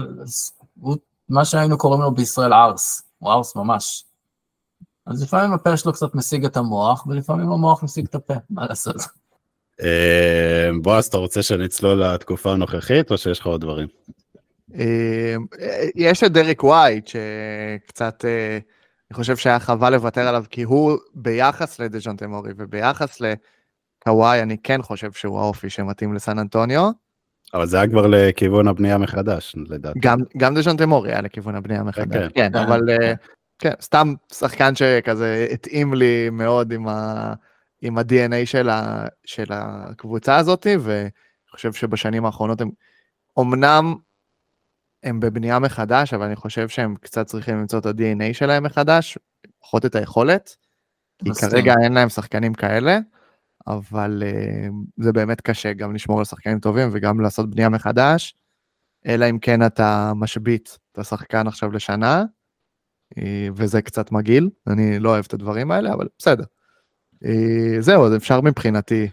[0.79, 0.97] הוא,
[1.29, 3.04] מה שהיינו קוראים לו בישראל ארס.
[3.19, 4.03] הוא ארס ממש.
[5.05, 8.95] אז לפעמים הפה שלו קצת משיג את המוח, ולפעמים המוח משיג את הפה, מה לעשות?
[9.81, 13.87] אה, בועז, אתה רוצה שנצלול לתקופה הנוכחית, או שיש לך עוד דברים?
[14.75, 15.35] אה,
[15.95, 18.59] יש את דרק ווייט, שקצת, אה,
[19.11, 24.81] אני חושב שהיה חבל לוותר עליו, כי הוא ביחס לדז'ונטה מורי וביחס לקוואי, אני כן
[24.81, 26.91] חושב שהוא האופי שמתאים לסן אנטוניו.
[27.55, 29.99] אבל זה היה כבר לכיוון הבנייה מחדש, לדעתי.
[29.99, 32.31] גם, גם דשון תמורי היה לכיוון הבנייה מחדש.
[32.35, 33.13] כן, כן, כן אבל אה,
[33.59, 37.33] כן, סתם שחקן שכזה התאים לי מאוד עם, ה,
[37.81, 41.09] עם ה-DNA של, ה, של הקבוצה הזאת, ואני
[41.49, 42.69] חושב שבשנים האחרונות הם,
[43.39, 43.95] אמנם
[45.03, 49.17] הם בבנייה מחדש, אבל אני חושב שהם קצת צריכים למצוא את ה-DNA שלהם מחדש,
[49.59, 50.55] פחות את היכולת,
[51.23, 52.99] כי כרגע אין להם שחקנים כאלה.
[53.67, 58.35] אבל uh, זה באמת קשה גם לשמור על שחקנים טובים וגם לעשות בנייה מחדש,
[59.05, 62.23] אלא אם כן אתה משבית את השחקן עכשיו לשנה,
[63.13, 63.17] uh,
[63.55, 66.43] וזה קצת מגעיל, אני לא אוהב את הדברים האלה, אבל בסדר.
[67.23, 67.27] Uh,
[67.79, 69.07] זהו, אז אפשר מבחינתי.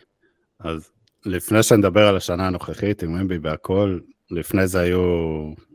[0.61, 0.91] אז
[1.27, 3.99] לפני שנדבר על השנה הנוכחית עם וומבי והכל,
[4.33, 5.01] לפני זה היו,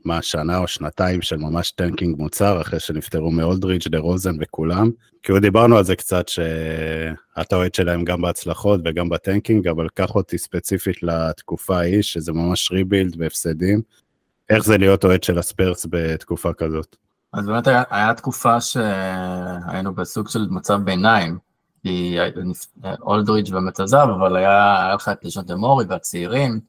[0.06, 4.92] מה, שנה או שנתיים של ממש tanking מוצהר, אחרי שנפטרו מאולדריץ', דרוזן וכולם.
[5.24, 10.16] כאילו דיברנו על זה קצת, שאתה אוהד שלהם גם בהצלחות וגם ב tanking, אבל קח
[10.16, 13.82] אותי ספציפית לתקופה ההיא, שזה ממש rebuild והפסדים.
[14.50, 16.96] איך זה להיות אוהד של הספרס בתקופה כזאת?
[17.34, 21.38] אז באמת היה, היה תקופה שהיינו בסוג של מצב ביניים,
[21.84, 22.18] כי
[23.02, 26.60] אולדריץ' באמת עזב, אבל היה, היה לך את לישון דמורי והצעירים,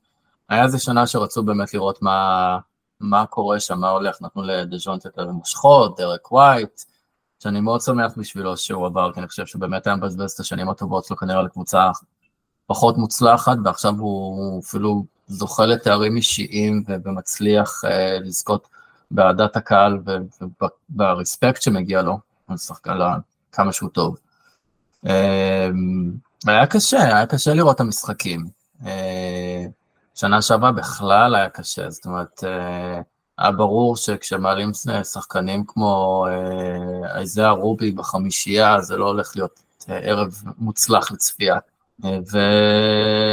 [0.48, 2.58] היה איזה שנה שרצו באמת לראות מה,
[3.00, 6.80] מה קורה שם, מה הולך, נתנו לדז'ונט את המושכות, דרק ווייט,
[7.42, 11.04] שאני מאוד שמח בשבילו שהוא עבר, כי אני חושב שבאמת היה מבזבז את השנים הטובות
[11.04, 11.90] שלו כנראה לקבוצה
[12.66, 17.88] פחות מוצלחת, ועכשיו הוא אפילו זוכה לתארים אישיים ומצליח uh,
[18.24, 18.68] לזכות
[19.10, 19.98] באהדת הקהל
[20.90, 22.18] וברספקט שמגיע לו,
[22.48, 22.98] על שחקן
[23.52, 24.16] כמה שהוא טוב.
[25.06, 25.08] Uh,
[26.46, 28.46] היה קשה, היה קשה לראות את המשחקים.
[28.82, 28.86] Uh,
[30.20, 33.00] שנה שעברה בכלל היה קשה, זאת אומרת, אה,
[33.38, 34.70] היה ברור שכשמעלים
[35.12, 36.26] שחקנים כמו
[37.14, 41.58] איזאה אה, רובי בחמישייה, זה לא הולך להיות אה, ערב מוצלח לצפייה.
[42.04, 42.38] ו...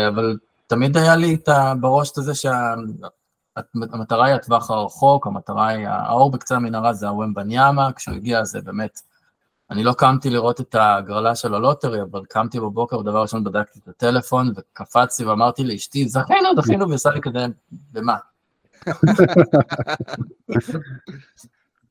[0.07, 6.31] אבל תמיד היה לי את בראש את זה שהמטרה היא הטווח הרחוק, המטרה היא, האור
[6.31, 9.01] בקצה המנהרה זה הוואם בניאמה, כשהוא הגיע זה באמת
[9.71, 13.87] אני לא קמתי לראות את ההגרלה של הלוטרי, אבל קמתי בבוקר, ודבר ראשון בדקתי את
[13.87, 17.45] הטלפון, וקפצתי ואמרתי לאשתי, זכינו, דחינו, ועשה לי כזה,
[17.91, 18.17] במה?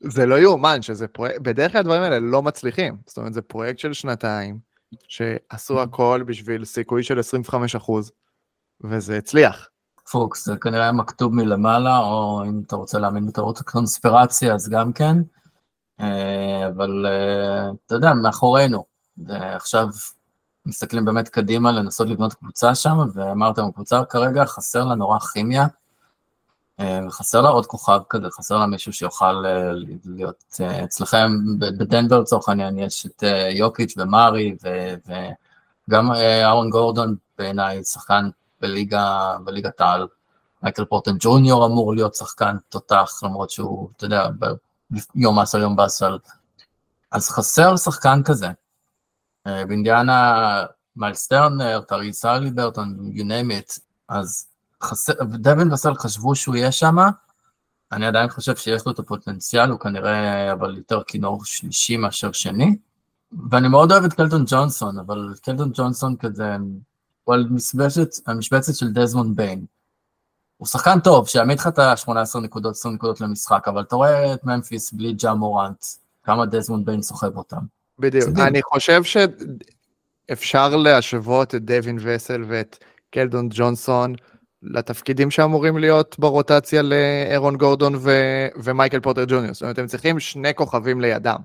[0.00, 2.96] זה לא יאומן שזה פרויקט, בדרך כלל הדברים האלה לא מצליחים.
[3.06, 4.58] זאת אומרת, זה פרויקט של שנתיים,
[5.08, 8.12] שעשו הכל בשביל סיכוי של 25 אחוז,
[8.84, 9.68] וזה הצליח.
[10.10, 14.92] פוקס, זה כנראה היה מכתוב מלמעלה, או אם אתה רוצה להאמין בתיאוריות הקונספירציה, אז גם
[14.92, 15.16] כן.
[16.00, 18.84] אה, אבל אה, אתה יודע, מאחורינו.
[19.28, 19.86] עכשיו
[20.66, 25.66] מסתכלים באמת קדימה לנסות לבנות קבוצה שם, ואמרתם, קבוצה כרגע חסר לה נורא כימיה.
[26.80, 29.44] אה, חסר לה עוד כוכב כזה, חסר לה מישהו שיוכל
[30.04, 34.56] להיות אצלכם, בדנבר לצורך העניין יש את יוקיץ' ומרי,
[35.88, 38.28] וגם אהרון גורדון בעיניי שחקן
[38.60, 40.06] בליגה, בליגת העל.
[40.64, 44.28] מייקל פורטן ג'וניור אמור להיות שחקן תותח, למרות שהוא, אתה יודע,
[45.14, 46.18] יום אסל יום באסל.
[47.12, 48.48] אז חסר שחקן כזה.
[49.46, 50.42] אה, באינדיאנה
[50.96, 54.46] מיילס טרנר, טרי סאלי ברטון, you name it, אז
[54.82, 56.96] חסר, דווין וסל חשבו שהוא יהיה שם,
[57.92, 62.76] אני עדיין חושב שיש לו את הפוטנציאל, הוא כנראה אבל יותר כינור שלישי מאשר שני,
[63.50, 66.56] ואני מאוד אוהב את קלדון ג'ונסון, אבל קלדון ג'ונסון כזה,
[67.24, 69.64] הוא על משבצת, המשבצת של דזמונד ביין.
[70.64, 74.44] הוא שחקן טוב, שיעמיד לך את ה-18 נקודות, 20 נקודות למשחק, אבל אתה רואה את
[74.44, 75.84] ממפיס בלי ג'ה מורנט,
[76.24, 77.58] כמה דזמונד ביין סוחב אותם.
[77.98, 79.02] בדיוק, אני חושב
[80.28, 84.14] שאפשר להשוות את דווין וסל ואת קלדון ג'ונסון
[84.62, 90.54] לתפקידים שאמורים להיות ברוטציה לאירון גורדון ו- ומייקל פוטר ג'וניור, זאת אומרת, הם צריכים שני
[90.54, 91.38] כוכבים לידם.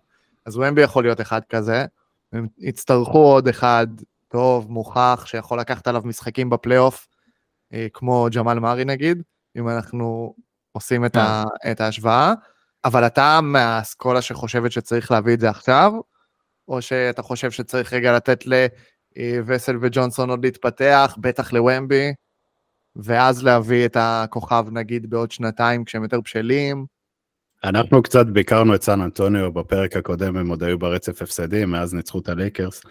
[0.45, 1.86] אז ומבי יכול להיות אחד כזה,
[2.34, 3.88] הם יצטרכו עוד אחד
[4.28, 7.07] טוב, מוכח, שיכול לקחת עליו משחקים בפלייאוף,
[7.93, 9.24] כמו ג'מאל מארי נגיד,
[9.57, 10.36] אם אנחנו
[10.72, 11.72] עושים את, ה, כן.
[11.72, 12.34] את ההשוואה,
[12.86, 15.91] אבל אתה מהאסכולה שחושבת שצריך להביא את זה עכשיו,
[16.67, 22.13] או שאתה חושב שצריך רגע לתת לווסל וג'ונסון עוד להתפתח, בטח לוומבי,
[22.95, 26.86] ואז להביא את הכוכב נגיד בעוד שנתיים כשהם יותר בשלים?
[27.63, 32.20] אנחנו קצת ביקרנו את סן אנטוניו בפרק הקודם, הם עוד היו ברצף הפסדים, מאז ניצחו
[32.20, 32.82] את הלייקרס.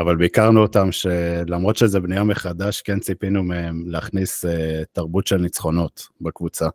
[0.00, 4.48] אבל ביקרנו אותם שלמרות שזה בנייה מחדש, כן ציפינו מהם להכניס uh,
[4.92, 6.66] תרבות של ניצחונות בקבוצה.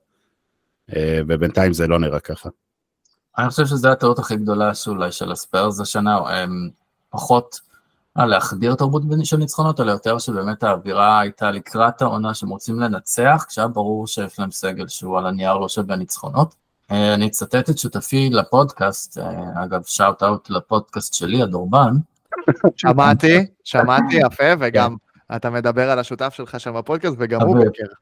[0.92, 0.94] Uh,
[1.28, 2.50] ובינתיים זה לא נראה ככה.
[3.38, 6.70] אני חושב שזו הטעות הכי גדולה שאולי של הספיירס השנה, הם
[7.10, 7.60] פחות
[8.20, 13.46] אה, להחדיר תרבות של ניצחונות, אלא יותר שבאמת האווירה הייתה לקראת העונה שהם רוצים לנצח,
[13.50, 16.56] כשהיה ברור שיש להם סגל שהוא על הנייר לא שווה ניצחונות.
[16.90, 19.18] אני אצטט את שותפי לפודקאסט,
[19.56, 21.94] אגב, שאוט אאוט לפודקאסט שלי, הדורבן,
[22.76, 24.96] שמעתי, שמעתי יפה, וגם
[25.36, 27.94] אתה מדבר על השותף שלך שם בפודקאסט, וגם הוא בקר.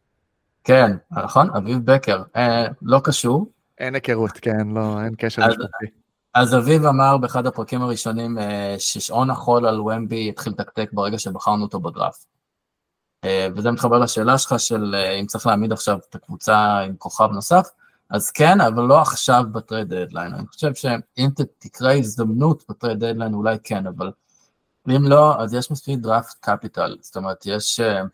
[0.64, 2.24] כן, נכון, אביב בקר.
[2.36, 3.52] אה, לא קשור.
[3.78, 5.86] אין היכרות, כן, לא, אין קשר משפטי.
[6.34, 11.64] אז אביב אמר באחד הפרקים הראשונים אה, ששעון החול על וומבי התחיל לתקתק ברגע שבחרנו
[11.64, 12.26] אותו בדראפט.
[13.26, 17.70] אה, וזה מתחבר לשאלה שלך של אם צריך להעמיד עכשיו את הקבוצה עם כוכב נוסף,
[18.12, 20.34] אז כן, אבל לא עכשיו ב trade deadline.
[20.34, 24.12] אני חושב שאם תקרה הזדמנות ב trade deadline, אולי כן, אבל
[24.88, 28.08] אם לא, אז יש מספיק draft capital, זאת אומרת, יש uh,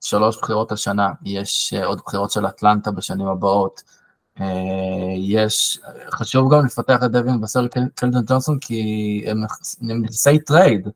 [0.00, 3.82] שלוש בחירות השנה, יש uh, עוד בחירות של אטלנטה בשנים הבאות,
[4.38, 4.42] uh,
[5.16, 5.80] יש,
[6.10, 9.44] חשוב גם לפתח את דווין וסל קלדון ג'ונסון, כי הם
[10.02, 10.88] נכסי trade.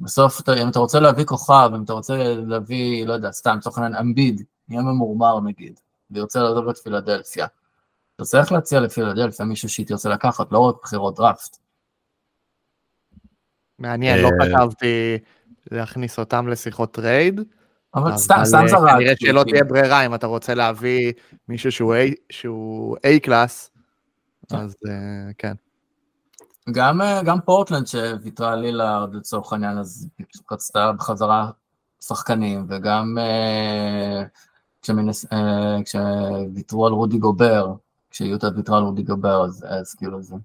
[0.00, 3.96] בסוף, אם אתה רוצה להביא כוכב, אם אתה רוצה להביא, לא יודע, סתם, לצורך העניין,
[4.00, 5.80] אמביד, יהיה ממורמר נגיד,
[6.14, 7.46] וירצה לעזוב את פילדלפיה.
[8.16, 11.56] אתה צריך להציע לפילדלפיה מישהו שהיא תרצה לקחת, לא רק בחירות דראפט.
[13.78, 15.18] מעניין, לא אה, חשבתי
[15.70, 17.40] להכניס אותם לשיחות trade.
[17.94, 18.90] אבל סתם, סתם אה, זרק.
[18.96, 21.12] כנראה שלא תהיה ברירה אם אתה רוצה להביא
[21.48, 21.72] מישהו
[22.30, 23.70] שהוא A-class,
[24.50, 24.56] כן.
[24.56, 25.54] אז אה, כן.
[26.72, 30.08] גם, גם פורטלנד שוויתרה על לילארד לצורך העניין, אז
[30.52, 31.50] רצתה בחזרה
[32.00, 33.18] שחקנים, וגם
[35.84, 37.74] כשוויתרו על רודי גובר,
[38.10, 40.36] כשיוטה ויתרה על רודי גובר, אז, אז כאילו זה.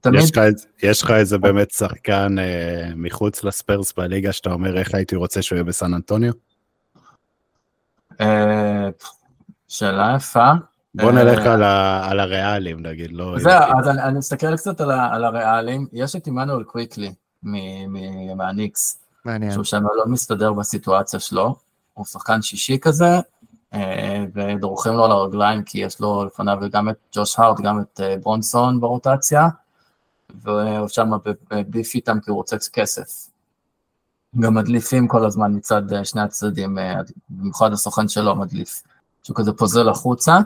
[0.00, 0.20] תמיד...
[0.20, 0.40] יש לך,
[0.82, 5.56] יש לך איזה באמת שחקן אה, מחוץ לספרס בליגה שאתה אומר איך הייתי רוצה שהוא
[5.56, 6.32] יהיה בסן אנטוניו?
[8.20, 8.88] אה,
[9.68, 10.52] שאלה יפה.
[10.94, 13.38] בוא נלך אה, על, ה, על הריאלים נגיד, לא...
[13.38, 17.14] זהו, אז אני, אני מסתכל קצת על, ה, על הריאלים, יש את עמנואל קוויקלי
[18.36, 19.52] מהניקס, מעניין.
[19.52, 21.54] שהוא שם לא מסתדר בסיטואציה שלו,
[21.94, 23.20] הוא שחקן שישי כזה, אה,
[24.34, 28.80] ודורכים לו על הרגליים כי יש לו לפניו גם את ג'וש הארט, גם את ברונסון
[28.80, 29.48] ברוטציה.
[30.42, 31.10] והוא שם
[31.50, 33.28] ב beef איתם כי הוא רוצה כסף.
[34.40, 37.00] גם מדליפים כל הזמן מצד אה, שני הצדדים, אה,
[37.30, 38.82] במיוחד הסוכן שלו מדליף,
[39.22, 40.38] שהוא כזה פוזל החוצה.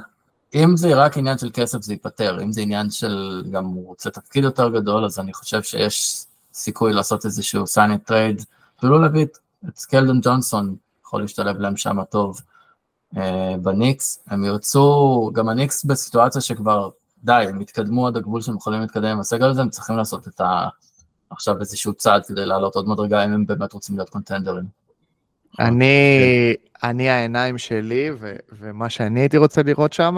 [0.55, 4.11] אם זה רק עניין של כסף זה ייפתר, אם זה עניין של גם הוא רוצה
[4.11, 6.24] תפקיד יותר גדול, אז אני חושב שיש
[6.55, 8.45] סיכוי לעשות איזשהו sign and trade,
[8.79, 9.39] אפילו להביא את
[9.77, 12.56] סקלדון ג'ונסון, יכול להשתלב להם שם טוב אה,
[13.62, 16.91] בניקס, הם ירצו, גם הניקס בסיטואציה שכבר
[17.25, 20.41] די, הם התקדמו עד הגבול שהם יכולים להתקדם עם הסגל הזה, הם צריכים לעשות את
[20.41, 20.69] ה...
[21.31, 24.64] עכשיו איזשהו צעד כדי לעלות עוד מדרגה אם הם באמת רוצים להיות קונטנדרים.
[25.61, 30.17] אני, אני העיניים שלי, ו, ומה שאני הייתי רוצה לראות שם,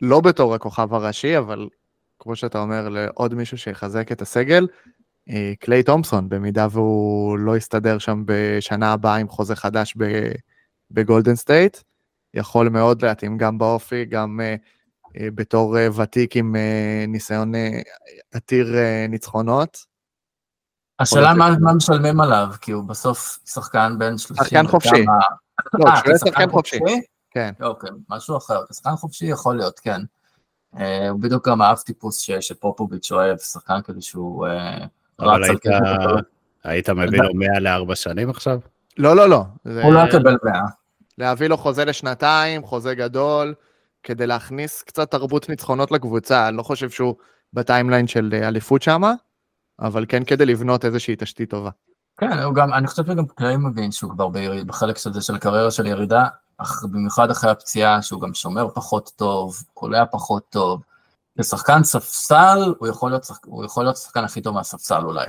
[0.00, 1.68] לא בתור הכוכב הראשי, אבל
[2.18, 4.66] כמו שאתה אומר, לעוד מישהו שיחזק את הסגל,
[5.30, 9.96] אה, קליי תומפסון, במידה והוא לא יסתדר שם בשנה הבאה עם חוזה חדש
[10.90, 11.76] בגולדן סטייט,
[12.34, 17.58] יכול מאוד להתאים גם באופי, גם uh, uh, בתור uh, ותיק עם uh, ניסיון uh,
[18.32, 19.94] עתיר uh, ניצחונות.
[21.00, 24.44] השאלה מה, מה משלמים עליו, כי הוא בסוף שחקן בן 30.
[24.44, 25.04] שחקן חופשי.
[25.74, 26.78] לא, אה, כשהוא שחקן חופשי.
[27.30, 27.52] כן.
[27.62, 28.60] אוקיי, משהו אחר.
[28.70, 30.00] כשחקן חופשי יכול להיות, כן.
[30.78, 34.84] אה, הוא בדיוק גם האב טיפוס ש, שפופוביץ' אוהב, שחקן כזה שהוא אה,
[35.20, 35.72] רץ על כיף.
[36.64, 38.58] היית מביא לו 100 לארבע שנים עכשיו?
[38.98, 39.44] לא, לא, לא.
[39.64, 40.60] הוא לא יקבל 100.
[41.18, 43.54] להביא לו חוזה לשנתיים, חוזה גדול,
[44.02, 46.48] כדי להכניס קצת תרבות ניצחונות לקבוצה.
[46.48, 47.14] אני לא חושב שהוא
[47.52, 49.12] בטיימליין של אליפות שמה,
[49.80, 51.70] אבל כן כדי לבנות איזושהי תשתית טובה.
[52.18, 55.34] כן, הוא גם, אני חושב שגם קליי מבין שהוא כבר ביריד, בחלק של זה של
[55.34, 56.24] הקריירה של ירידה,
[56.58, 60.82] אך במיוחד אחרי הפציעה, שהוא גם שומר פחות טוב, קולע פחות טוב.
[61.40, 65.26] כשחקן ספסל, הוא יכול להיות, הוא יכול להיות השחקן הכי טוב מהספסל אולי.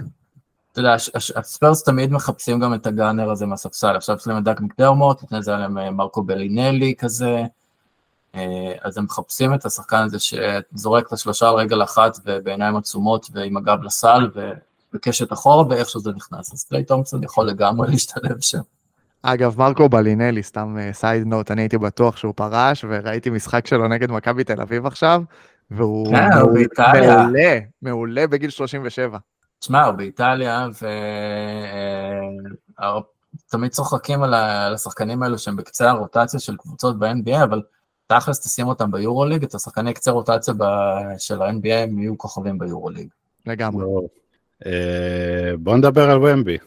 [0.75, 0.95] אתה יודע,
[1.35, 5.41] הספרס תמיד מחפשים גם את הגאנר הזה מהספסל, עכשיו יש להם את דק מקדרמוט, לפני
[5.41, 7.43] זה היה להם אה, מרקו בלינלי כזה,
[8.35, 13.27] אה, אז הם מחפשים את השחקן הזה שזורק את השלושה על רגל אחת ובעיניים עצומות
[13.33, 14.29] ועם הגב לסל
[14.93, 16.53] ובקשת אחורה ואיכשהו זה נכנס.
[16.53, 18.61] אז קליי תומפסון יכול לגמרי להשתלב שם.
[19.21, 23.87] אגב, מרקו בלינלי, סתם סייד uh, נוט, אני הייתי בטוח שהוא פרש, וראיתי משחק שלו
[23.87, 25.21] נגד מכבי תל אביב עכשיו,
[25.71, 26.29] והוא כן,
[26.99, 29.17] מעולה, מעולה בגיל 37.
[29.65, 30.67] תשמע, הוא באיטליה,
[33.47, 34.33] ותמיד אה, צוחקים על
[34.73, 37.61] השחקנים האלו שהם בקצה הרוטציה של קבוצות ב-NBA, אבל
[38.07, 40.53] תכלס תשים אותם ביורוליג, את השחקני קצה רוטציה
[41.17, 43.07] של ה-NBA הם יהיו כוכבים ביורוליג.
[43.45, 43.85] לגמרי.
[44.65, 46.57] אה, בוא נדבר על ומבי.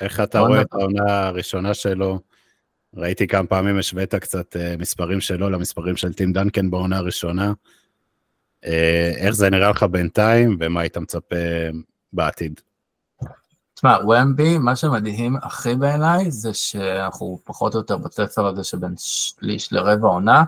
[0.00, 2.18] איך אתה רואה את העונה הראשונה שלו?
[2.94, 7.52] ראיתי כמה פעמים השווית קצת אה, מספרים שלו למספרים של טים דנקן בעונה הראשונה.
[8.64, 11.36] אה, איך זה נראה לך בינתיים, ומה היית מצפה
[12.12, 12.60] בעתיד?
[13.74, 19.72] תשמע, ומבי, מה שמדהים הכי בעיניי זה שאנחנו פחות או יותר בתפר הזה שבין שליש
[19.72, 20.44] לרבע עונה,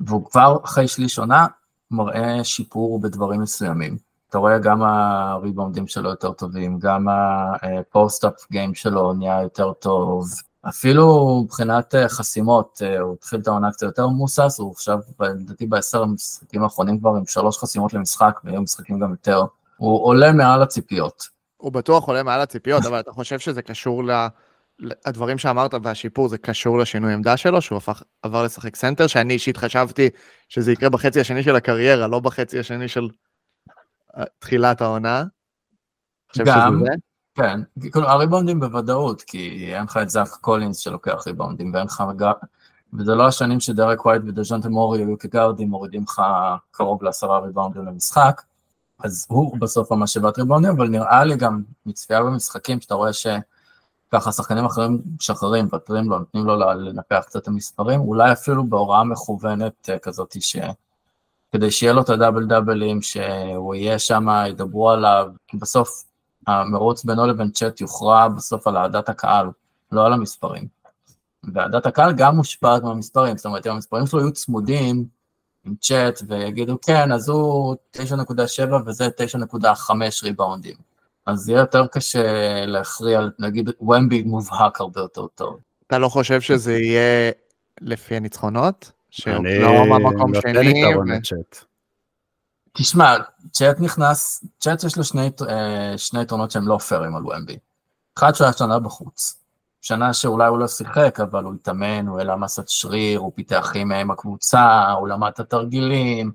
[0.00, 1.46] והוא כבר אחרי שליש עונה
[1.90, 3.96] מראה שיפור בדברים מסוימים.
[4.30, 10.28] אתה רואה גם הריבאונדים שלו יותר טובים, גם הפוסט-אפ גיים שלו נהיה יותר טוב,
[10.68, 15.66] אפילו מבחינת אה, חסימות, אה, הוא התחיל את העונה קצת יותר מבוסס, הוא עכשיו, לדעתי
[15.66, 19.42] בעשר המשחקים האחרונים כבר עם שלוש חסימות למשחק, והיו משחקים גם יותר,
[19.76, 21.24] הוא עולה מעל הציפיות.
[21.56, 24.26] הוא בטוח עולה מעל הציפיות, אבל אתה חושב שזה קשור ל...
[25.04, 29.56] הדברים שאמרת והשיפור זה קשור לשינוי עמדה שלו, שהוא הפך, עבר לשחק סנטר, שאני אישית
[29.56, 30.08] חשבתי
[30.48, 33.08] שזה יקרה בחצי השני של הקריירה, לא בחצי השני של
[34.18, 35.24] אה, תחילת העונה.
[36.44, 36.82] גם,
[37.38, 37.60] כן,
[37.92, 42.32] כאילו הריבונדים בוודאות, כי אין לך את זאק קולינס שלוקח ריבונדים, ואין לך גם,
[42.92, 46.22] וזה לא השנים שדרק ווייט ודז'נטה מורי היו כגארדים, מורידים לך
[46.70, 48.42] קרוב לעשרה ריבונדים למשחק.
[49.04, 54.64] אז הוא בסוף המשאבת ריבונדים, אבל נראה לי גם מצפייה במשחקים, שאתה רואה שככה שחקנים
[54.64, 59.98] אחרים משחררים, מוותרים לו, נותנים לו לנפח קצת את המספרים, אולי אפילו בהוראה מכוונת אה,
[59.98, 60.56] כזאת, ש...
[61.52, 66.04] כדי שיהיה לו את הדאבל דאבלים, שהוא יהיה שם, ידברו עליו, כי בסוף
[66.48, 69.46] המרוץ בינו לבין צ'אט יוכרע בסוף על אהדת הקהל,
[69.92, 70.66] לא על המספרים.
[71.54, 75.04] ואהדת הקהל גם מושפעת מהמספרים, זאת אומרת, אם המספרים שלו יהיו צמודים,
[75.66, 79.08] עם צ'אט ויגידו כן, אז הוא 9.7 וזה
[79.52, 79.90] 9.5
[80.22, 80.74] ריבאונדים.
[81.26, 85.58] אז יהיה יותר קשה להכריע, נגיד ומבי מובהק הרבה יותר טוב.
[85.86, 87.32] אתה לא חושב שזה יהיה
[87.80, 88.92] לפי הניצחונות?
[89.26, 91.64] אני לא נותן יתרון לצ'אט.
[92.80, 93.16] תשמע,
[93.52, 97.58] צ'אט נכנס, צ'אט יש לו שני, אה, שני יתרונות שהם לא פיירים על ומבי.
[98.18, 99.42] אחד שהוא היה שנה בחוץ.
[99.80, 104.00] שנה שאולי הוא לא שיחק, אבל הוא התאמן, הוא העלה מסת שריר, הוא פיתח כימיה
[104.00, 106.32] עם הקבוצה, הוא למד את התרגילים,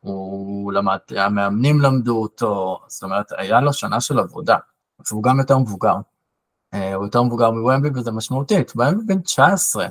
[0.00, 4.56] הוא למד, המאמנים למדו אותו, זאת אומרת, היה לו שנה של עבודה,
[5.10, 5.94] והוא גם יותר מבוגר.
[6.74, 9.86] אה, הוא יותר מבוגר מוומבי וזה משמעותית, וומבי בן 19.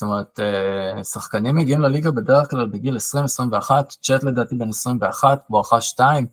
[0.00, 3.70] זאת אומרת, אה, שחקנים מגיעים לליגה בדרך כלל בגיל 20-21,
[4.02, 6.26] צ'אט לדעתי בן 21, בואכה 2,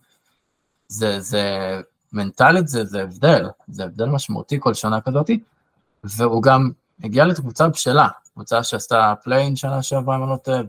[0.87, 1.41] זה, זה
[2.13, 5.39] מנטלית זה, זה הבדל, זה הבדל משמעותי כל שנה כזאתי.
[6.03, 6.71] והוא גם
[7.03, 10.61] הגיע לקבוצה בשלה, קבוצה שעשתה play-in שנה שעברה, אם אני לא טועה,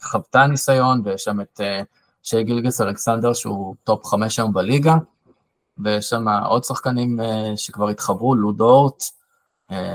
[0.00, 1.82] וחוותה ניסיון, ויש שם את אה,
[2.22, 4.94] שי גילגס אלכסנדר, שהוא top חמש היום בליגה,
[5.78, 9.04] ויש שם עוד שחקנים אה, שכבר התחברו, לו דורט,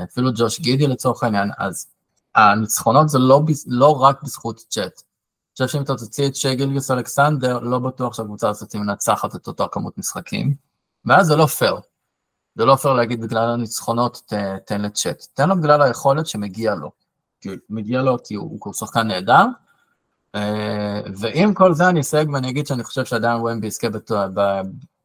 [0.04, 1.88] אפילו ג'וש גידי לצורך העניין, אז
[2.36, 4.84] הניצחונות זה לא, לא רק בזכות צ'אט.
[4.84, 9.48] אני חושב שאם אתה תוציא את שי גילגס אלכסנדר, לא בטוח שהקבוצה הזאת מנצחת את
[9.48, 10.54] אותה כמות משחקים,
[11.06, 11.76] ואז זה לא פייר.
[12.56, 14.34] זה לא פייר להגיד בגלל הניצחונות ת,
[14.66, 16.92] תן לצ'אט, תן לו בגלל היכולת שמגיע לו.
[17.42, 19.46] כי מגיע לו כי הוא, הוא שחקן נהדר,
[20.36, 23.88] אה, ועם כל זה אני אסייג ואני אגיד שאני חושב שעדיין ומבי יזכה,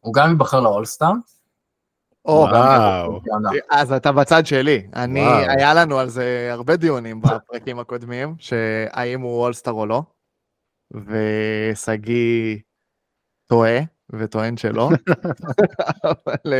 [0.00, 1.12] הוא גם ייבחר לאולסטאר,
[2.24, 3.20] וואו.
[3.70, 4.86] אז אתה בצד שלי.
[4.96, 10.02] אני, היה לנו על זה הרבה דיונים בפרקים הקודמים, שהאם הוא אולסטאר או לא,
[10.92, 12.58] ושגיא
[13.46, 13.78] טועה,
[14.12, 14.90] וטוען שלא.
[16.04, 16.52] אבל,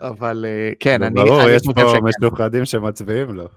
[0.00, 0.44] אבל
[0.80, 3.48] כן, אני, ברור, יש פה משוחדים שמצביעים לו.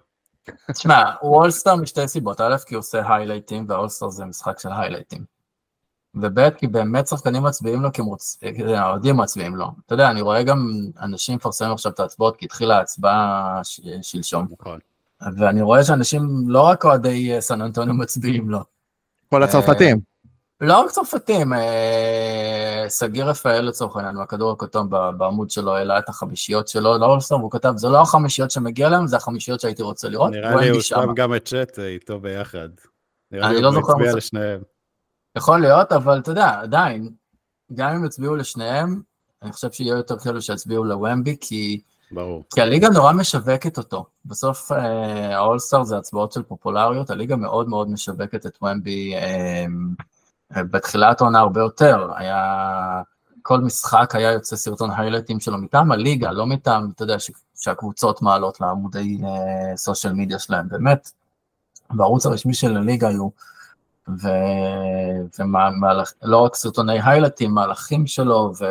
[0.72, 5.37] תשמע, הוא אולסטאר משתי סיבות, א', כי הוא עושה היילייטים, והאולסטאר זה משחק של היילייטים.
[6.22, 8.02] וב' כי באמת שחקנים מצביעים לו, כי
[8.76, 9.68] האוהדים מצביעים לו.
[9.86, 13.62] אתה יודע, אני רואה גם אנשים מפרסמים עכשיו את ההצבעות, כי התחילה ההצבעה
[14.02, 14.48] שלשום.
[14.60, 14.80] נכון.
[15.38, 18.60] ואני רואה שאנשים, לא רק אוהדי אה, סן אנטוניו מצביעים לו.
[19.30, 19.98] כל הצרפתים.
[20.62, 26.10] אה, לא רק צרפתים, אה, סגיר רפאל לצורך העניין, מהכדור הכתום בעמוד שלו, העלה את
[26.10, 30.10] החמישיות שלו, לא לסוף, הוא כתב, זה לא החמישיות שמגיע להם, זה החמישיות שהייתי רוצה
[30.10, 30.32] לראות.
[30.32, 32.70] נראה לי הוא שם גם את צ'אט איתו ביחד.
[33.32, 34.60] נראה לי לא הוא מצביע לשניהם.
[35.38, 37.10] יכול להיות, אבל אתה יודע, עדיין,
[37.76, 39.02] גם אם יצביעו לשניהם,
[39.44, 41.82] אני חושב שיהיה יותר כאלו שיצביעו לוומבי, כי...
[42.12, 42.44] ברור.
[42.54, 44.06] כי הליגה נורא משווקת אותו.
[44.26, 49.66] בסוף אה, האולסטאר זה הצבעות של פופולריות, הליגה מאוד מאוד משווקת את ומבי אה,
[50.56, 52.12] אה, בתחילת העונה הרבה יותר.
[52.16, 53.02] היה...
[53.42, 57.32] כל משחק היה יוצא סרטון היילייטים שלו מטעם הליגה, לא מטעם, אתה יודע, ש...
[57.56, 59.18] שהקבוצות מעלות לעמודי
[59.76, 61.12] סושיאל מדיה שלהם, באמת.
[61.90, 63.30] בערוץ הרשמי של הליגה היו
[66.24, 68.66] ולא רק סרטוני היילטים, מהלכים שלו ו...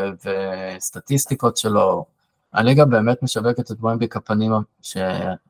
[0.76, 2.04] וסטטיסטיקות שלו.
[2.52, 4.96] הליגה באמת משווקת את וומבי כפנים, ש...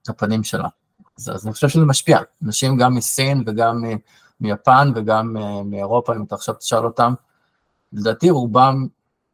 [0.07, 0.68] כפנים שלה.
[1.18, 2.18] אז, אז אני חושב שזה משפיע.
[2.45, 3.97] אנשים גם מסין וגם מ...
[4.41, 7.14] מיפן וגם uh, מאירופה, אם אתה עכשיו תשאל אותם,
[7.93, 8.87] לדעתי רובם,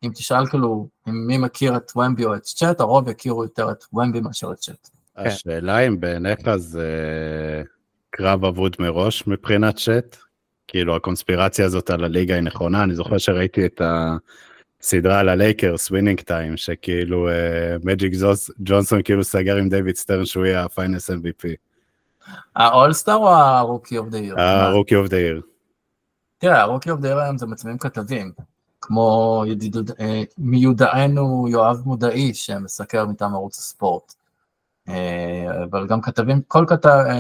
[0.05, 4.21] אם תשאל כאילו, מי מכיר את ומבי או את צ'אט, הרוב יכירו יותר את ומבי
[4.21, 4.91] מאשר את צ'אט.
[5.17, 6.89] השאלה אם בעיניך זה
[8.11, 10.17] קרב אבוד מראש מבחינת צ'אט?
[10.73, 13.81] כאילו הקונספירציה הזאת על הליגה היא נכונה, אני זוכר שראיתי את
[14.81, 17.29] הסדרה על הלייקרס, Winning Time, שכאילו
[17.85, 21.45] מג'יק uh, ג'ונסון כאילו סגר עם דיוויד סטרן שהוא יהיה ה Finals MVP.
[22.57, 24.41] ה All-Star או ה Rookie of the Year?
[24.41, 25.43] ה Rookie of the Year.
[26.39, 28.33] תראה, ה Rookie of the Year היום זה מצביעים כתבים,
[28.81, 29.45] כמו
[30.01, 34.15] אה, מיודענו יואב מודעי שמסקר מטעם ערוץ הספורט.
[34.93, 36.65] אה, אבל גם כתבים, כל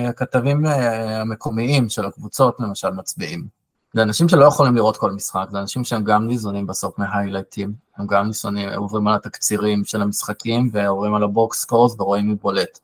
[0.08, 3.46] הכתבים אה, המקומיים של הקבוצות למשל מצביעים.
[3.94, 8.06] זה אנשים שלא יכולים לראות כל משחק, זה אנשים שהם גם ניזונים בסוף מהיילייטים, הם
[8.06, 12.78] גם ניזונים, עוברים על התקצירים של המשחקים ועוברים על ה box scores ורואים מי בולט.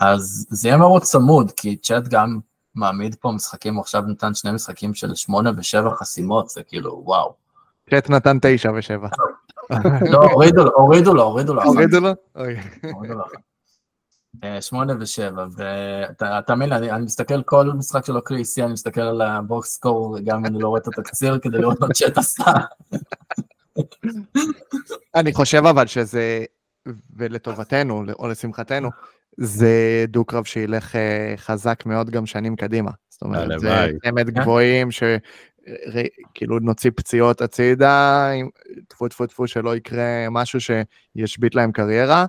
[0.00, 2.38] אז זה יהיה מאוד צמוד, כי צ'אט גם
[2.74, 7.34] מעמיד פה משחקים, הוא עכשיו נתן שני משחקים של שמונה ושבע חסימות, זה כאילו וואו.
[7.90, 9.08] צ'אט נתן תשע ושבע.
[10.12, 11.62] לא, הורידו לו, הורידו לו, הורידו לו.
[11.62, 12.08] הורידו לו?
[12.36, 12.44] אה,
[14.60, 20.18] שמונה ושבע, ותאמין לי, אני מסתכל כל משחק של אוקליסי, אני מסתכל על הבוקס סקור,
[20.24, 22.44] גם אם אני לא רואה את התקציר, כדי לראות מה צ'אט עשה.
[25.14, 26.44] אני חושב אבל שזה,
[27.16, 28.90] ולטובתנו, או לשמחתנו,
[29.36, 32.90] זה דו-קרב שילך אה, חזק מאוד גם שנים קדימה.
[33.08, 35.02] זאת אומרת, זה אמת גבוהים ש...
[36.34, 38.30] כאילו נוציא פציעות הצידה,
[38.88, 42.26] טפו טפו טפו שלא יקרה משהו שישבית להם קריירה.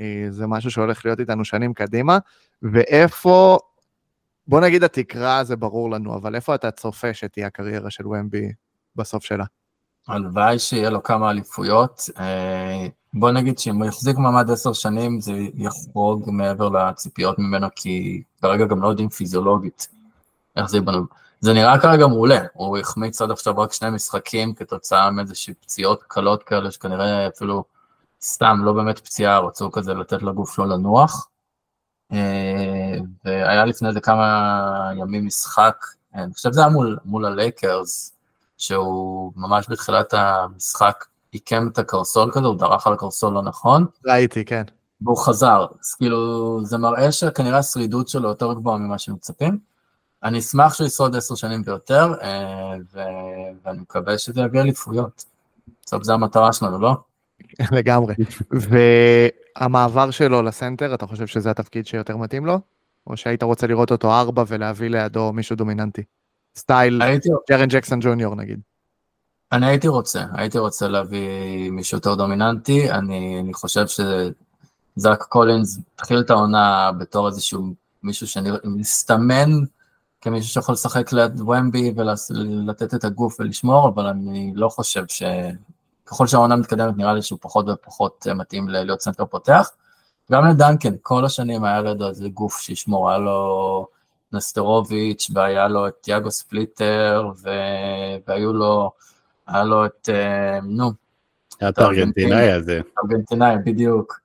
[0.00, 2.18] אה, זה משהו שהולך להיות איתנו שנים קדימה,
[2.62, 3.58] ואיפה,
[4.46, 8.52] בוא נגיד התקרה זה ברור לנו, אבל איפה אתה צופה שתהיה הקריירה של ומבי
[8.96, 9.44] בסוף שלה?
[10.08, 12.10] הלוואי שיהיה לו כמה אליפויות.
[12.18, 18.22] אה, בוא נגיד שאם הוא יחזיק מעמד עשר שנים זה יחרוג מעבר לציפיות ממנו, כי
[18.42, 19.88] כרגע גם לא יודעים פיזיולוגית
[20.56, 21.06] איך זה ייבנו.
[21.40, 26.42] זה נראה כרגע מעולה, הוא החמיץ עד עכשיו רק שני משחקים כתוצאה מאיזושהי פציעות קלות
[26.42, 27.64] כאלה, שכנראה אפילו
[28.22, 31.28] סתם, לא באמת פציעה, רצו כזה לתת לגוף שלו לנוח.
[32.12, 35.76] אה, והיה לפני זה כמה ימים משחק,
[36.14, 38.16] אה, אני חושב שזה היה מול, מול הלייקרס,
[38.58, 43.86] שהוא ממש בתחילת המשחק עיקם את הקרסול כזה, הוא דרך על הקרסול לא נכון.
[44.06, 44.62] ראיתי, כן.
[45.00, 49.58] והוא חזר, אז כאילו זה מראה שכנראה השרידות שלו יותר גבוהה ממה שמצפים.
[50.22, 52.74] אני אשמח שהוא ישרוד עשר שנים ויותר, אה,
[53.64, 55.24] ואני מקווה שזה יביא אליפויות.
[55.86, 56.96] בסוף זו המטרה שלנו, לא?
[57.76, 58.14] לגמרי.
[59.56, 62.60] המעבר שלו לסנטר, אתה חושב שזה התפקיד שיותר מתאים לו?
[63.06, 66.02] או שהיית רוצה לראות אותו ארבע ולהביא לידו מישהו דומיננטי?
[66.56, 68.60] סטייל הייתי, ג'ארן ג'קסון ג'וניור נגיד.
[69.52, 76.20] אני הייתי רוצה, הייתי רוצה להביא מישהו יותר דומיננטי, אני, אני חושב שזאק קולינס התחיל
[76.20, 79.50] את העונה בתור איזשהו מישהו שמסתמן
[80.20, 85.22] כמישהו שיכול לשחק ליד ומבי ולתת את הגוף ולשמור, אבל אני לא חושב ש...
[86.06, 89.70] ככל שהעונה מתקדמת נראה לי שהוא פחות ופחות מתאים להיות סנטר פותח.
[90.32, 93.86] גם לדנקן, כל השנים היה לידו איזה גוף שישמור, היה לו
[94.32, 97.50] נסטרוביץ' והיה לו את יאגו ספליטר ו...
[98.26, 98.90] והיו לו,
[99.46, 100.92] היה לו את, אה, נו.
[101.60, 102.80] היה את הארגנטינאי הזה.
[103.04, 104.20] ארגנטינאי, בדיוק.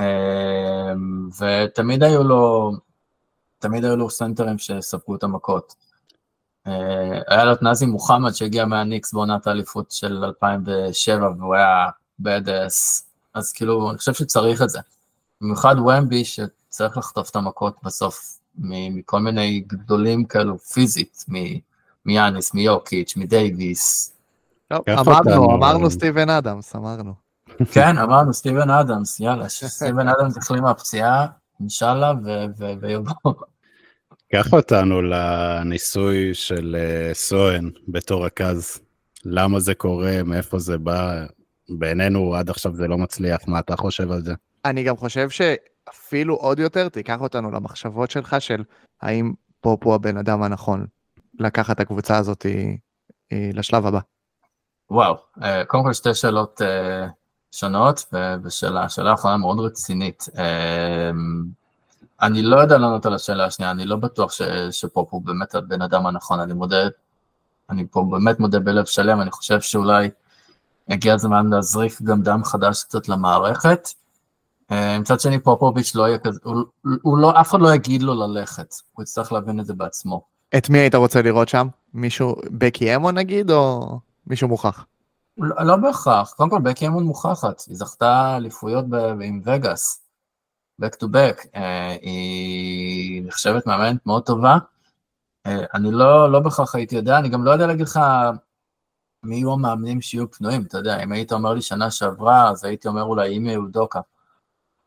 [0.00, 0.92] אה,
[1.40, 2.72] ותמיד היו לו,
[3.58, 5.74] תמיד היו לו סנטרים שספגו את המכות.
[6.66, 11.86] אה, היה לו את נאזי מוחמד שהגיע מהניקס בעונת האליפות של 2007 והוא היה
[12.22, 13.02] bad ass,
[13.34, 14.78] אז כאילו אני חושב שצריך את זה.
[15.40, 21.24] במיוחד ומבי שצריך לחטוף את המכות בסוף מכל מיני גדולים כאלו פיזית,
[22.06, 24.12] מיאניס, מיוקיץ', מדייוויס.
[24.72, 27.14] אמרנו, אמרנו סטיבן אדמס, אמרנו.
[27.72, 31.26] כן, אמרנו סטיבן אדמס, יאללה, סטיבן אדמס החלים מהפציעה,
[31.60, 32.12] אינשאללה,
[32.80, 33.32] ויבוא.
[34.34, 38.80] קח אותנו לניסוי של אה, סואן בתור רכז.
[39.24, 41.24] למה זה קורה, מאיפה זה בא?
[41.78, 44.34] בעינינו עד עכשיו זה לא מצליח, מה אתה חושב על זה?
[44.64, 48.62] אני גם חושב שאפילו עוד יותר תיקח אותנו למחשבות שלך של
[49.02, 50.86] האם פופ הוא הבן אדם הנכון
[51.38, 52.46] לקחת את הקבוצה הזאת
[53.32, 54.00] אה, לשלב הבא.
[54.90, 56.60] וואו, אה, קודם כל שתי שאלות
[57.54, 58.04] שונות,
[58.44, 60.24] ושאלה, שאלה האחרונה מאוד רצינית.
[62.22, 65.82] אני לא יודע לענות על השאלה השנייה, אני לא בטוח ש, שפופ הוא באמת הבן
[65.82, 66.76] אדם הנכון, אני מודה,
[67.70, 70.10] אני פה באמת מודה בלב שלם, אני חושב שאולי
[70.88, 73.88] הגיע הזמן להזריק גם דם חדש קצת למערכת.
[74.70, 76.62] אה, מצד שני פופוביץ' לא יהיה כזה, הוא,
[77.02, 80.22] הוא לא, אף אחד לא יגיד לו ללכת, הוא יצטרך להבין את זה בעצמו.
[80.56, 81.68] את מי היית רוצה לראות שם?
[81.94, 84.84] מישהו, בקי אמו נגיד, או מישהו מוכח?
[85.38, 88.84] לא, לא בהכרח, קודם כל בקי אמון מוכחת, היא זכתה אליפויות
[89.22, 90.01] עם וגאס.
[90.80, 91.58] Back to back, uh,
[92.02, 94.56] היא נחשבת מאמנת מאוד טובה.
[95.48, 98.00] Uh, אני לא, לא בהכרח הייתי יודע, אני גם לא יודע להגיד לך
[99.24, 102.88] מי יהיו המאמנים שיהיו פנויים, אתה יודע, אם היית אומר לי שנה שעברה, אז הייתי
[102.88, 104.00] אומר אולי אימי אודוקה.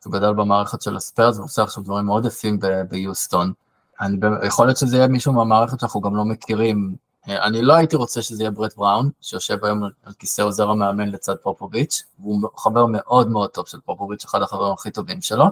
[0.05, 2.59] הוא גדל במערכת של הספיירס ועושה עכשיו דברים מאוד יפים
[2.89, 3.53] ביוסטון.
[4.01, 4.17] אני,
[4.47, 6.95] יכול להיות שזה יהיה מישהו מהמערכת שאנחנו גם לא מכירים.
[7.29, 11.09] אה, אני לא הייתי רוצה שזה יהיה ברט בראון, שיושב היום על כיסא עוזר המאמן
[11.09, 15.45] לצד פופוביץ', והוא חבר מאוד מאוד טוב של פופוביץ', אחד החברים הכי טובים שלו.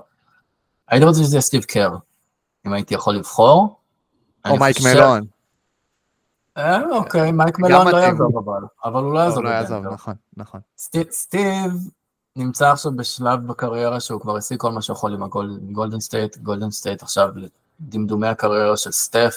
[0.88, 1.90] הייתי רוצה שזה יהיה סטיב קר,
[2.68, 3.80] אם הייתי יכול לבחור.
[4.50, 5.22] או מייק מלון.
[6.58, 9.44] אה, אוקיי, מייק מלון לא יעזוב אבל, אבל הוא לא יעזוב.
[9.44, 10.60] לא יעזוב, נכון, נכון.
[11.12, 11.72] סטיב
[12.36, 17.04] נמצא עכשיו בשלב בקריירה שהוא כבר השיג כל מה שיכול עם הגולדן סטייט, גולדן סטייט
[17.04, 17.30] עכשיו
[17.80, 19.36] דמדומי הקריירה של סטף.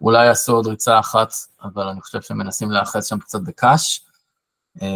[0.00, 4.07] אולי יעשו עוד ריצה אחת, אבל אני חושב שהם מנסים להאחז שם קצת בקש.
[4.82, 4.88] אה,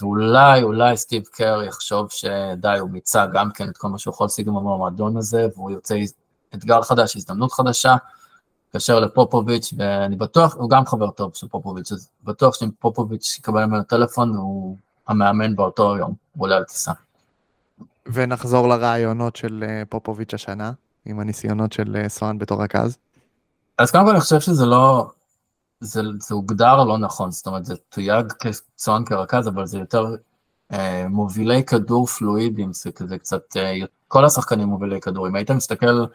[0.00, 4.24] ואולי, אולי סטיב קר יחשוב שדי, הוא מיצה גם כן את כל מה שהוא יכול
[4.24, 5.94] להשיג עם המועדון הזה, והוא יוצא
[6.54, 7.96] אתגר חדש, הזדמנות חדשה,
[8.68, 13.64] מתקשר לפופוביץ', ואני בטוח, הוא גם חבר טוב של פופוביץ', אז בטוח שאם פופוביץ' יקבל
[13.64, 14.76] ממנו טלפון, הוא
[15.08, 16.92] המאמן באותו יום, הוא עולה על טיסה.
[18.06, 20.72] ונחזור לרעיונות של אה, פופוביץ' השנה,
[21.04, 22.96] עם הניסיונות של אה, סואן בתור רכז.
[23.78, 25.10] אז קודם כל אני חושב שזה לא,
[25.84, 30.14] זה, זה הוגדר לא נכון, זאת אומרת, זה תויג כצאן כרכז, אבל זה יותר
[30.72, 33.74] אה, מובילי כדור פלואידים, זה כזה קצת, אה,
[34.08, 35.28] כל השחקנים מובילי כדור.
[35.28, 36.06] אם היית מסתכל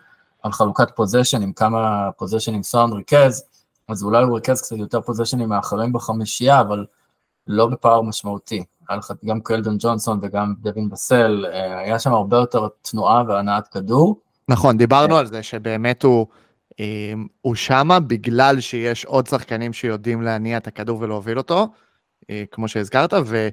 [0.44, 3.44] על חלוקת פוזיישנים, כמה פוזיישנים סואן ריכז,
[3.88, 6.86] אז אולי הוא ריכז קצת יותר פוזיישנים מאחרים בחמישייה, אבל
[7.48, 8.64] לא בפער משמעותי.
[8.90, 13.68] היה לך גם קלדון ג'ונסון וגם דווין בסל, אה, היה שם הרבה יותר תנועה והנעת
[13.68, 14.16] כדור.
[14.50, 16.28] נכון, דיברנו על זה שבאמת הוא...
[16.80, 21.68] אמ, הוא שמה בגלל שיש עוד שחקנים שיודעים להניע את הכדור ולהוביל אותו,
[22.30, 23.50] אה, כמו שהזכרת, ו,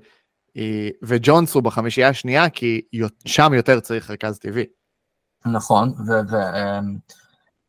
[0.57, 2.81] אה, וג'ונס הוא בחמישייה השנייה, כי
[3.25, 4.65] שם יותר צריך רכז טבעי.
[5.47, 5.95] נכון,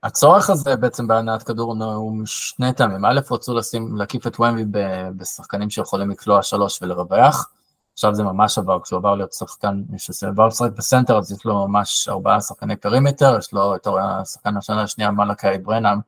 [0.04, 3.06] והצורך אמ, הזה בעצם בהנעת כדור הוא משני טעמים.
[3.06, 4.80] א', רצו לשים, להקיף את ומבי
[5.18, 7.52] בשחקנים שיכולים לקלוע שלוש ולרווח.
[7.98, 12.10] עכשיו זה ממש עבר, כשהוא עבר להיות שחקן, כשהוא לשחק בסנטר, אז יש לו ממש
[12.10, 16.00] ארבעה שחקני perimeter, יש לו את השחקן השנה השנייה, מלאקי ברנאם,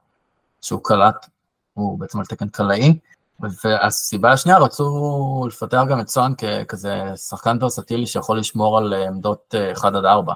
[0.61, 1.25] שהוא קלט,
[1.73, 2.99] הוא בעצם על תקן קלעי,
[3.39, 9.95] והסיבה השנייה, רצו לפתח גם את סואן ככזה שחקן ורסטילי שיכול לשמור על עמדות 1
[9.95, 10.33] עד 4,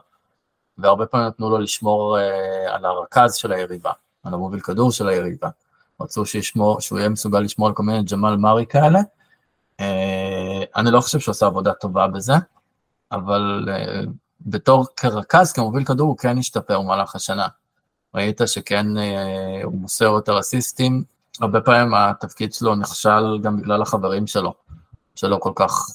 [0.78, 3.92] והרבה פעמים נתנו לו לשמור אה, על הרכז של היריבה,
[4.24, 5.50] על המוביל כדור של היריבה.
[6.02, 9.00] רצו שישמור, שהוא יהיה מסוגל לשמור על כל מיני ג'מאל מארי כאלה,
[9.80, 10.23] אה,
[10.76, 12.34] אני לא חושב שהוא עושה עבודה טובה בזה,
[13.12, 14.02] אבל אה,
[14.42, 17.48] בתור כרכז, כמוביל כדור, הוא כן השתפר במהלך השנה.
[18.16, 21.04] ראית שכן אה, הוא מוסר יותר אסיסטים,
[21.42, 24.54] הרבה פעמים התפקיד שלו נכשל גם בגלל החברים שלו,
[25.16, 25.88] שלא כל כך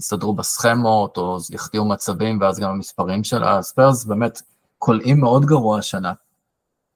[0.00, 4.42] הסתדרו בסכמות, או החטיאו מצבים, ואז גם המספרים של הספיירס באמת
[4.78, 6.12] קולעים מאוד גרוע השנה.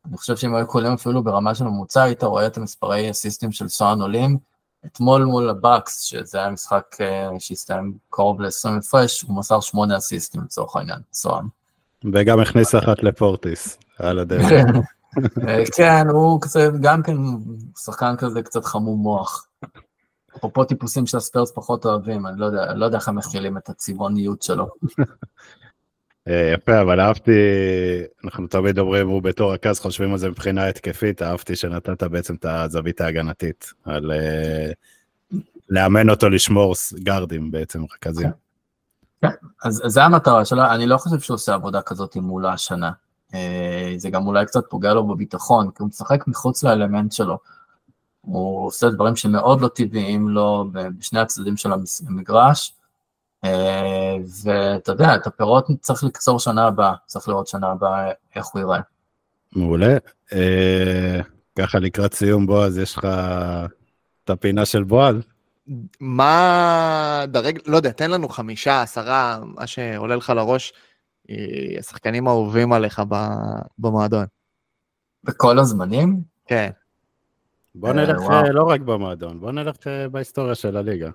[0.09, 3.69] אני חושב שאם היו קולעים אפילו ברמה של ממוצע, היית רואה את המספרי אסיסטים של
[3.69, 4.39] סוהאן עולים.
[4.87, 10.41] אתמול מול הבאקס, שזה היה משחק אה, שהסתיים קרוב ל-20 הפרש, הוא מסר שמונה אסיסטים
[10.43, 11.47] לצורך העניין, סוהאן.
[12.13, 14.53] וגם הכניס אחת לפורטיס, על הדרך.
[15.49, 17.17] אה, כן, הוא קצת, גם כן
[17.85, 19.47] שחקן כזה קצת חמום מוח.
[20.37, 24.43] אפרופו טיפוסים שהספיירס פחות אוהבים, אני לא יודע, לא יודע איך הם מכילים את הצבעוניות
[24.43, 24.67] שלו.
[26.29, 27.31] אה, יפה, אבל אהבתי,
[28.25, 32.45] אנחנו תמיד אומרים, הוא בתור רכז חושבים על זה מבחינה התקפית, אהבתי שנתת בעצם את
[32.45, 34.75] הזווית ההגנתית, על uh,
[35.69, 38.31] לאמן אותו לשמור גארדים בעצם, רכזים.
[39.23, 39.29] כן,
[39.65, 42.91] אז זה המטרה שלו, אני לא חושב שהוא עושה עבודה כזאת מולה השנה.
[43.35, 47.39] אה, זה גם אולי קצת פוגע לו בביטחון, כי הוא משחק מחוץ לאלמנט שלו.
[48.21, 51.71] הוא עושה דברים שמאוד לא טבעיים לו בשני הצדדים של
[52.09, 52.86] המגרש, אה,
[54.45, 58.81] ואתה יודע, את הפירות צריך לקצור שנה הבאה, צריך לראות שנה הבאה איך הוא ייראה.
[59.53, 59.97] מעולה.
[60.33, 61.21] אה,
[61.59, 63.05] ככה לקראת סיום, בועז, יש לך
[64.25, 65.17] את הפינה של בועז?
[66.01, 70.73] מה דרג, לא יודע, תן לנו חמישה, עשרה, מה שעולה לך לראש,
[71.79, 73.03] השחקנים האהובים עליך
[73.79, 74.27] במועדון.
[75.25, 76.21] בכל הזמנים?
[76.47, 76.71] כן.
[77.75, 78.21] בוא נלך
[78.53, 79.77] לא רק במועדון, בוא נלך
[80.11, 81.11] בהיסטוריה של הליגה.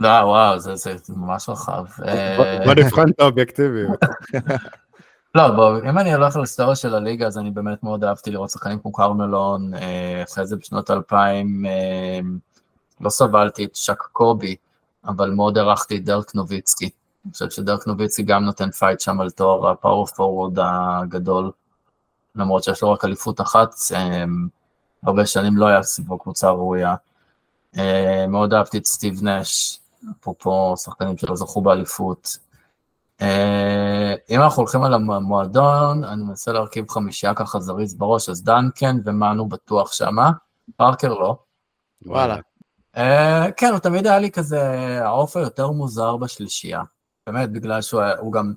[0.00, 1.84] לא, וואו, זה, זה ממש רחב.
[2.64, 3.98] בוא נבחן את האובייקטיביות.
[5.34, 8.78] לא, בוא, אם אני הולך להיסטוריה של הליגה, אז אני באמת מאוד אהבתי לראות שחקנים
[8.78, 9.72] כמו קרמלון,
[10.24, 11.64] אחרי זה בשנות 2000,
[13.00, 14.56] לא סבלתי את שק קובי,
[15.06, 16.90] אבל מאוד הערכתי את דרק נוביצקי.
[17.24, 21.50] אני חושב שדרק נוביצקי גם נותן פייט שם על תואר ה power forward הגדול,
[22.34, 23.74] למרות שיש לו רק אליפות אחת,
[25.02, 26.94] הרבה שנים לא היה סביבו קבוצה ראויה.
[28.28, 29.78] מאוד אהבתי את סטיב נש,
[30.20, 32.36] אפרופו שחקנים שלא זכו באליפות.
[34.30, 39.48] אם אנחנו הולכים על המועדון, אני מנסה להרכיב חמישייה ככה זריז בראש, אז דנקן ומאנו
[39.48, 40.30] בטוח שמה,
[40.76, 41.38] פארקר לא.
[42.06, 42.36] וואלה.
[43.56, 44.60] כן, הוא תמיד היה לי כזה
[45.04, 46.82] העוף היותר מוזר בשלישייה.
[47.26, 48.52] באמת, בגלל שהוא גם,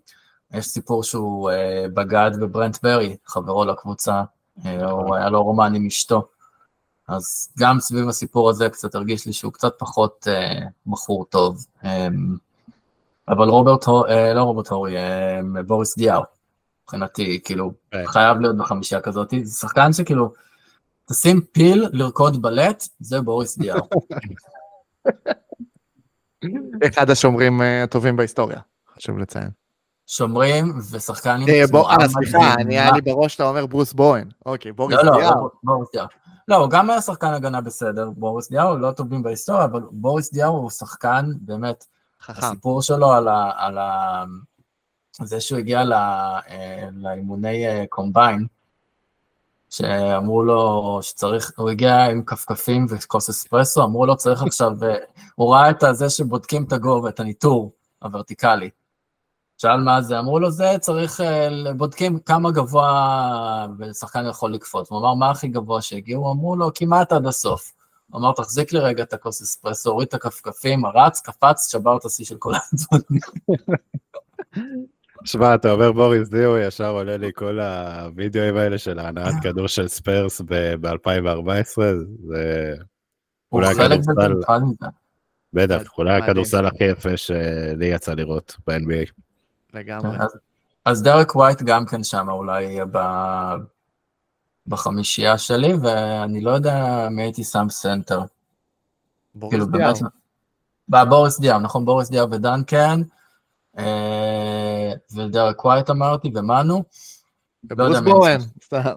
[0.53, 1.51] יש סיפור שהוא
[1.93, 4.23] בגד בברנט ברי, חברו לקבוצה,
[4.63, 6.27] הוא היה לו רומן עם אשתו.
[7.09, 11.65] אז גם סביב הסיפור הזה קצת הרגיש לי שהוא קצת פחות אה, בחור טוב.
[11.83, 12.07] אה,
[13.27, 16.21] אבל רוברט, אה, לא רוברט הורי, אה, בוריס דיאר,
[16.83, 17.97] מבחינתי, כאילו, okay.
[18.05, 19.33] חייב להיות בחמישייה כזאת.
[19.43, 20.33] זה שחקן שכאילו,
[21.09, 23.79] תשים פיל לרקוד בלט, זה בוריס דיאר.
[26.87, 28.59] אחד השומרים הטובים בהיסטוריה,
[28.95, 29.49] חשוב לציין.
[30.09, 31.47] שומרים ושחקנים...
[31.49, 34.29] אה, סליחה, אני היה לי בראש שאתה אומר ברוס בוהן.
[34.45, 35.11] אוקיי, בוריס דיאר.
[35.11, 36.05] לא, לא, בוריס דיאר.
[36.47, 40.33] לא, הוא גם היה שחקן הגנה בסדר, בוריס דיאר, הוא לא טובים בהיסטוריה, אבל בוריס
[40.33, 41.85] דיאר הוא שחקן, באמת,
[42.21, 42.45] חכם.
[42.45, 44.23] הסיפור שלו על, ה, על ה,
[45.21, 45.93] זה שהוא הגיע ל,
[46.93, 48.47] לאימוני קומביין,
[49.69, 54.71] שאמרו לו שצריך, הוא הגיע עם כפכפים וכוס אספרסו, אמרו לו צריך עכשיו,
[55.35, 58.69] הוא ראה את זה שבודקים את הגובה, את הניטור הוורטיקלי.
[59.61, 61.21] שאל מה זה, אמרו לו זה צריך,
[61.77, 63.67] בודקים כמה גבוה
[63.99, 64.91] שחקן יכול לקפוץ.
[64.91, 66.31] הוא אמר, מה הכי גבוה שהגיעו?
[66.31, 67.73] אמרו לו, כמעט עד הסוף.
[68.09, 72.05] הוא אמר, תחזיק לי רגע את הכוס אספרסו, הוריד את הכפכפים, רץ, קפץ, שבר את
[72.05, 73.21] השיא של כל הזמנים.
[75.23, 79.87] שמע, אתה אומר בוריס דיו, ישר עולה לי כל הווידאוים האלה של ההנעת כדור של
[79.87, 81.81] ספרס ב-2014,
[82.27, 82.73] זה...
[83.49, 84.87] הוא חלק מזה.
[85.53, 89.28] בטח, אולי הכדורסל הכי יפה שלי יצא לראות ב-NBA.
[89.73, 90.17] לגמרי.
[90.85, 92.85] אז דרק ווייט גם כן שם אולי יהיה
[94.67, 98.21] בחמישייה שלי, ואני לא יודע מי הייתי שם סנטר.
[99.35, 99.67] בוריס כאילו.
[101.09, 103.01] בוריס נכון, בוריס דיאר ודנקן,
[105.15, 106.83] ודרק ווייט אמרתי, ומנו.
[107.63, 108.41] ברוס בוהן,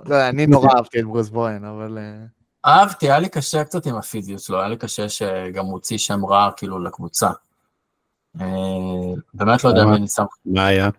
[0.04, 1.98] לא, אני נורא אהבתי את ברוס בוהן, אבל...
[2.66, 6.50] אהבתי, היה לי קשה קצת עם הפיזיות שלו, היה לי קשה שגם הוציא שם רע
[6.56, 7.30] כאילו לקבוצה.
[9.34, 10.24] באמת לא יודע מי אני שם.
[10.44, 10.90] מה היה?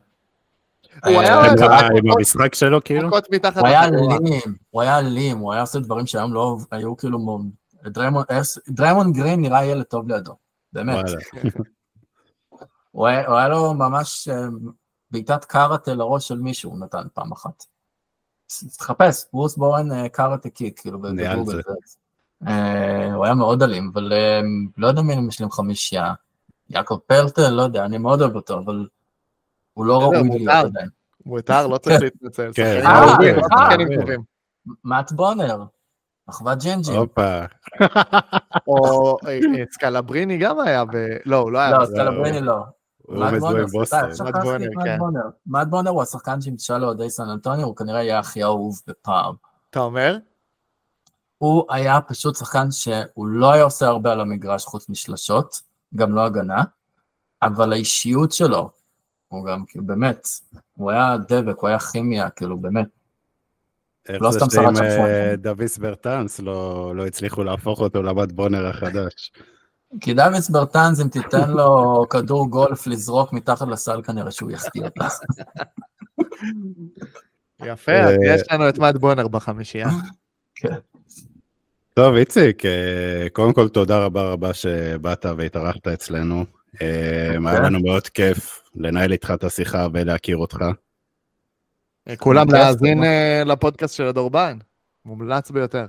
[1.05, 3.09] הוא היה עם המשחק שלו כאילו?
[3.55, 7.39] הוא היה אלים, הוא היה אלים, הוא היה עושה דברים שהיום לא היו כאילו,
[8.67, 10.36] דריימון גרין נראה ילד טוב לידו,
[10.73, 11.05] באמת.
[12.91, 14.27] הוא היה לו ממש
[15.11, 17.63] בעיטת קארטה לראש של מישהו, הוא נתן פעם אחת.
[18.77, 21.61] תחפש, ברוס בורן קארטה קיק, כאילו בגוגל.
[23.13, 24.13] הוא היה מאוד אלים, אבל
[24.77, 26.13] לא יודע מי משלים חמישייה.
[26.74, 28.88] יעקב פרטל, לא יודע, אני מאוד אוהב אותו, אבל
[29.74, 30.30] הוא לא ראוי.
[30.30, 30.89] להיות עדיין.
[31.26, 32.51] מותר, לא צריך להתנצל.
[32.55, 32.82] כן.
[32.86, 34.15] אה, אה, אה.
[34.84, 35.63] מאט בונר,
[36.30, 36.95] אחוות ג'ינג'י.
[36.97, 37.39] הופה,
[38.67, 39.17] או
[39.71, 40.89] סקלבריני גם היה ב...
[41.26, 41.78] לא, הוא לא היה.
[41.78, 42.57] לא, סקלבריני לא.
[42.97, 43.65] הוא מאט בונר,
[44.24, 44.97] מאט בונר, כן.
[45.47, 49.36] מאט בונר הוא השחקן שנמשל לאוהדי סן אנטוניו, הוא כנראה יהיה הכי אהוב בפעם.
[49.69, 50.17] אתה אומר?
[51.38, 56.25] הוא היה פשוט שחקן שהוא לא היה עושה הרבה על המגרש חוץ משלשות, גם לא
[56.25, 56.63] הגנה,
[57.41, 58.69] אבל האישיות שלו,
[59.27, 60.27] הוא גם, כאילו, באמת,
[60.73, 62.87] הוא היה דבק, הוא היה כימיה, כאילו, באמת.
[64.09, 65.35] איך לא זה סתם שרד שם אה, שמונה.
[65.35, 69.31] דוויס ברטאנס לא לא הצליחו להפוך אותו לבת בונר החדש?
[70.01, 75.07] כי דוויס ברטנז, אם תיתן לו כדור גולף לזרוק מתחת לסל, כנראה שהוא יחטיא אותה.
[77.61, 79.89] יפה, אה, יש לנו את מאט בונר בחמישייה.
[81.93, 86.45] טוב, איציק, אה, קודם כל תודה רבה רבה שבאת והתארחת אצלנו.
[86.81, 90.57] אה, היה לנו מאוד כיף לנהל איתך את השיחה ולהכיר אותך.
[92.17, 93.03] כולם בכיף, להאזין.
[93.03, 94.57] אה, לפודקאסט של הדורבן.
[95.05, 95.85] מומלץ ביותר.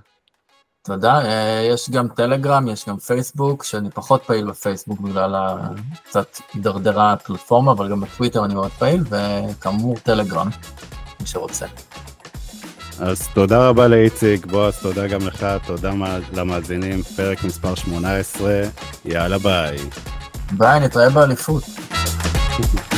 [0.83, 5.69] תודה, אה, יש גם טלגרם, יש גם פייסבוק, שאני פחות פעיל בפייסבוק בגלל ה-
[6.05, 10.49] קצת הידרדרה הפלטפורמה, אבל גם בטוויטר אני מאוד פעיל, וכאמור טלגרם,
[11.21, 11.67] מי שרוצה.
[13.01, 15.93] אז תודה רבה לאיציק, בועז, תודה גם לך, תודה
[16.33, 18.61] למאזינים, פרק מספר 18,
[19.05, 19.77] יאללה ביי.
[20.53, 21.63] ביי, נתראה באליפות.
[21.65, 22.94] Thank you.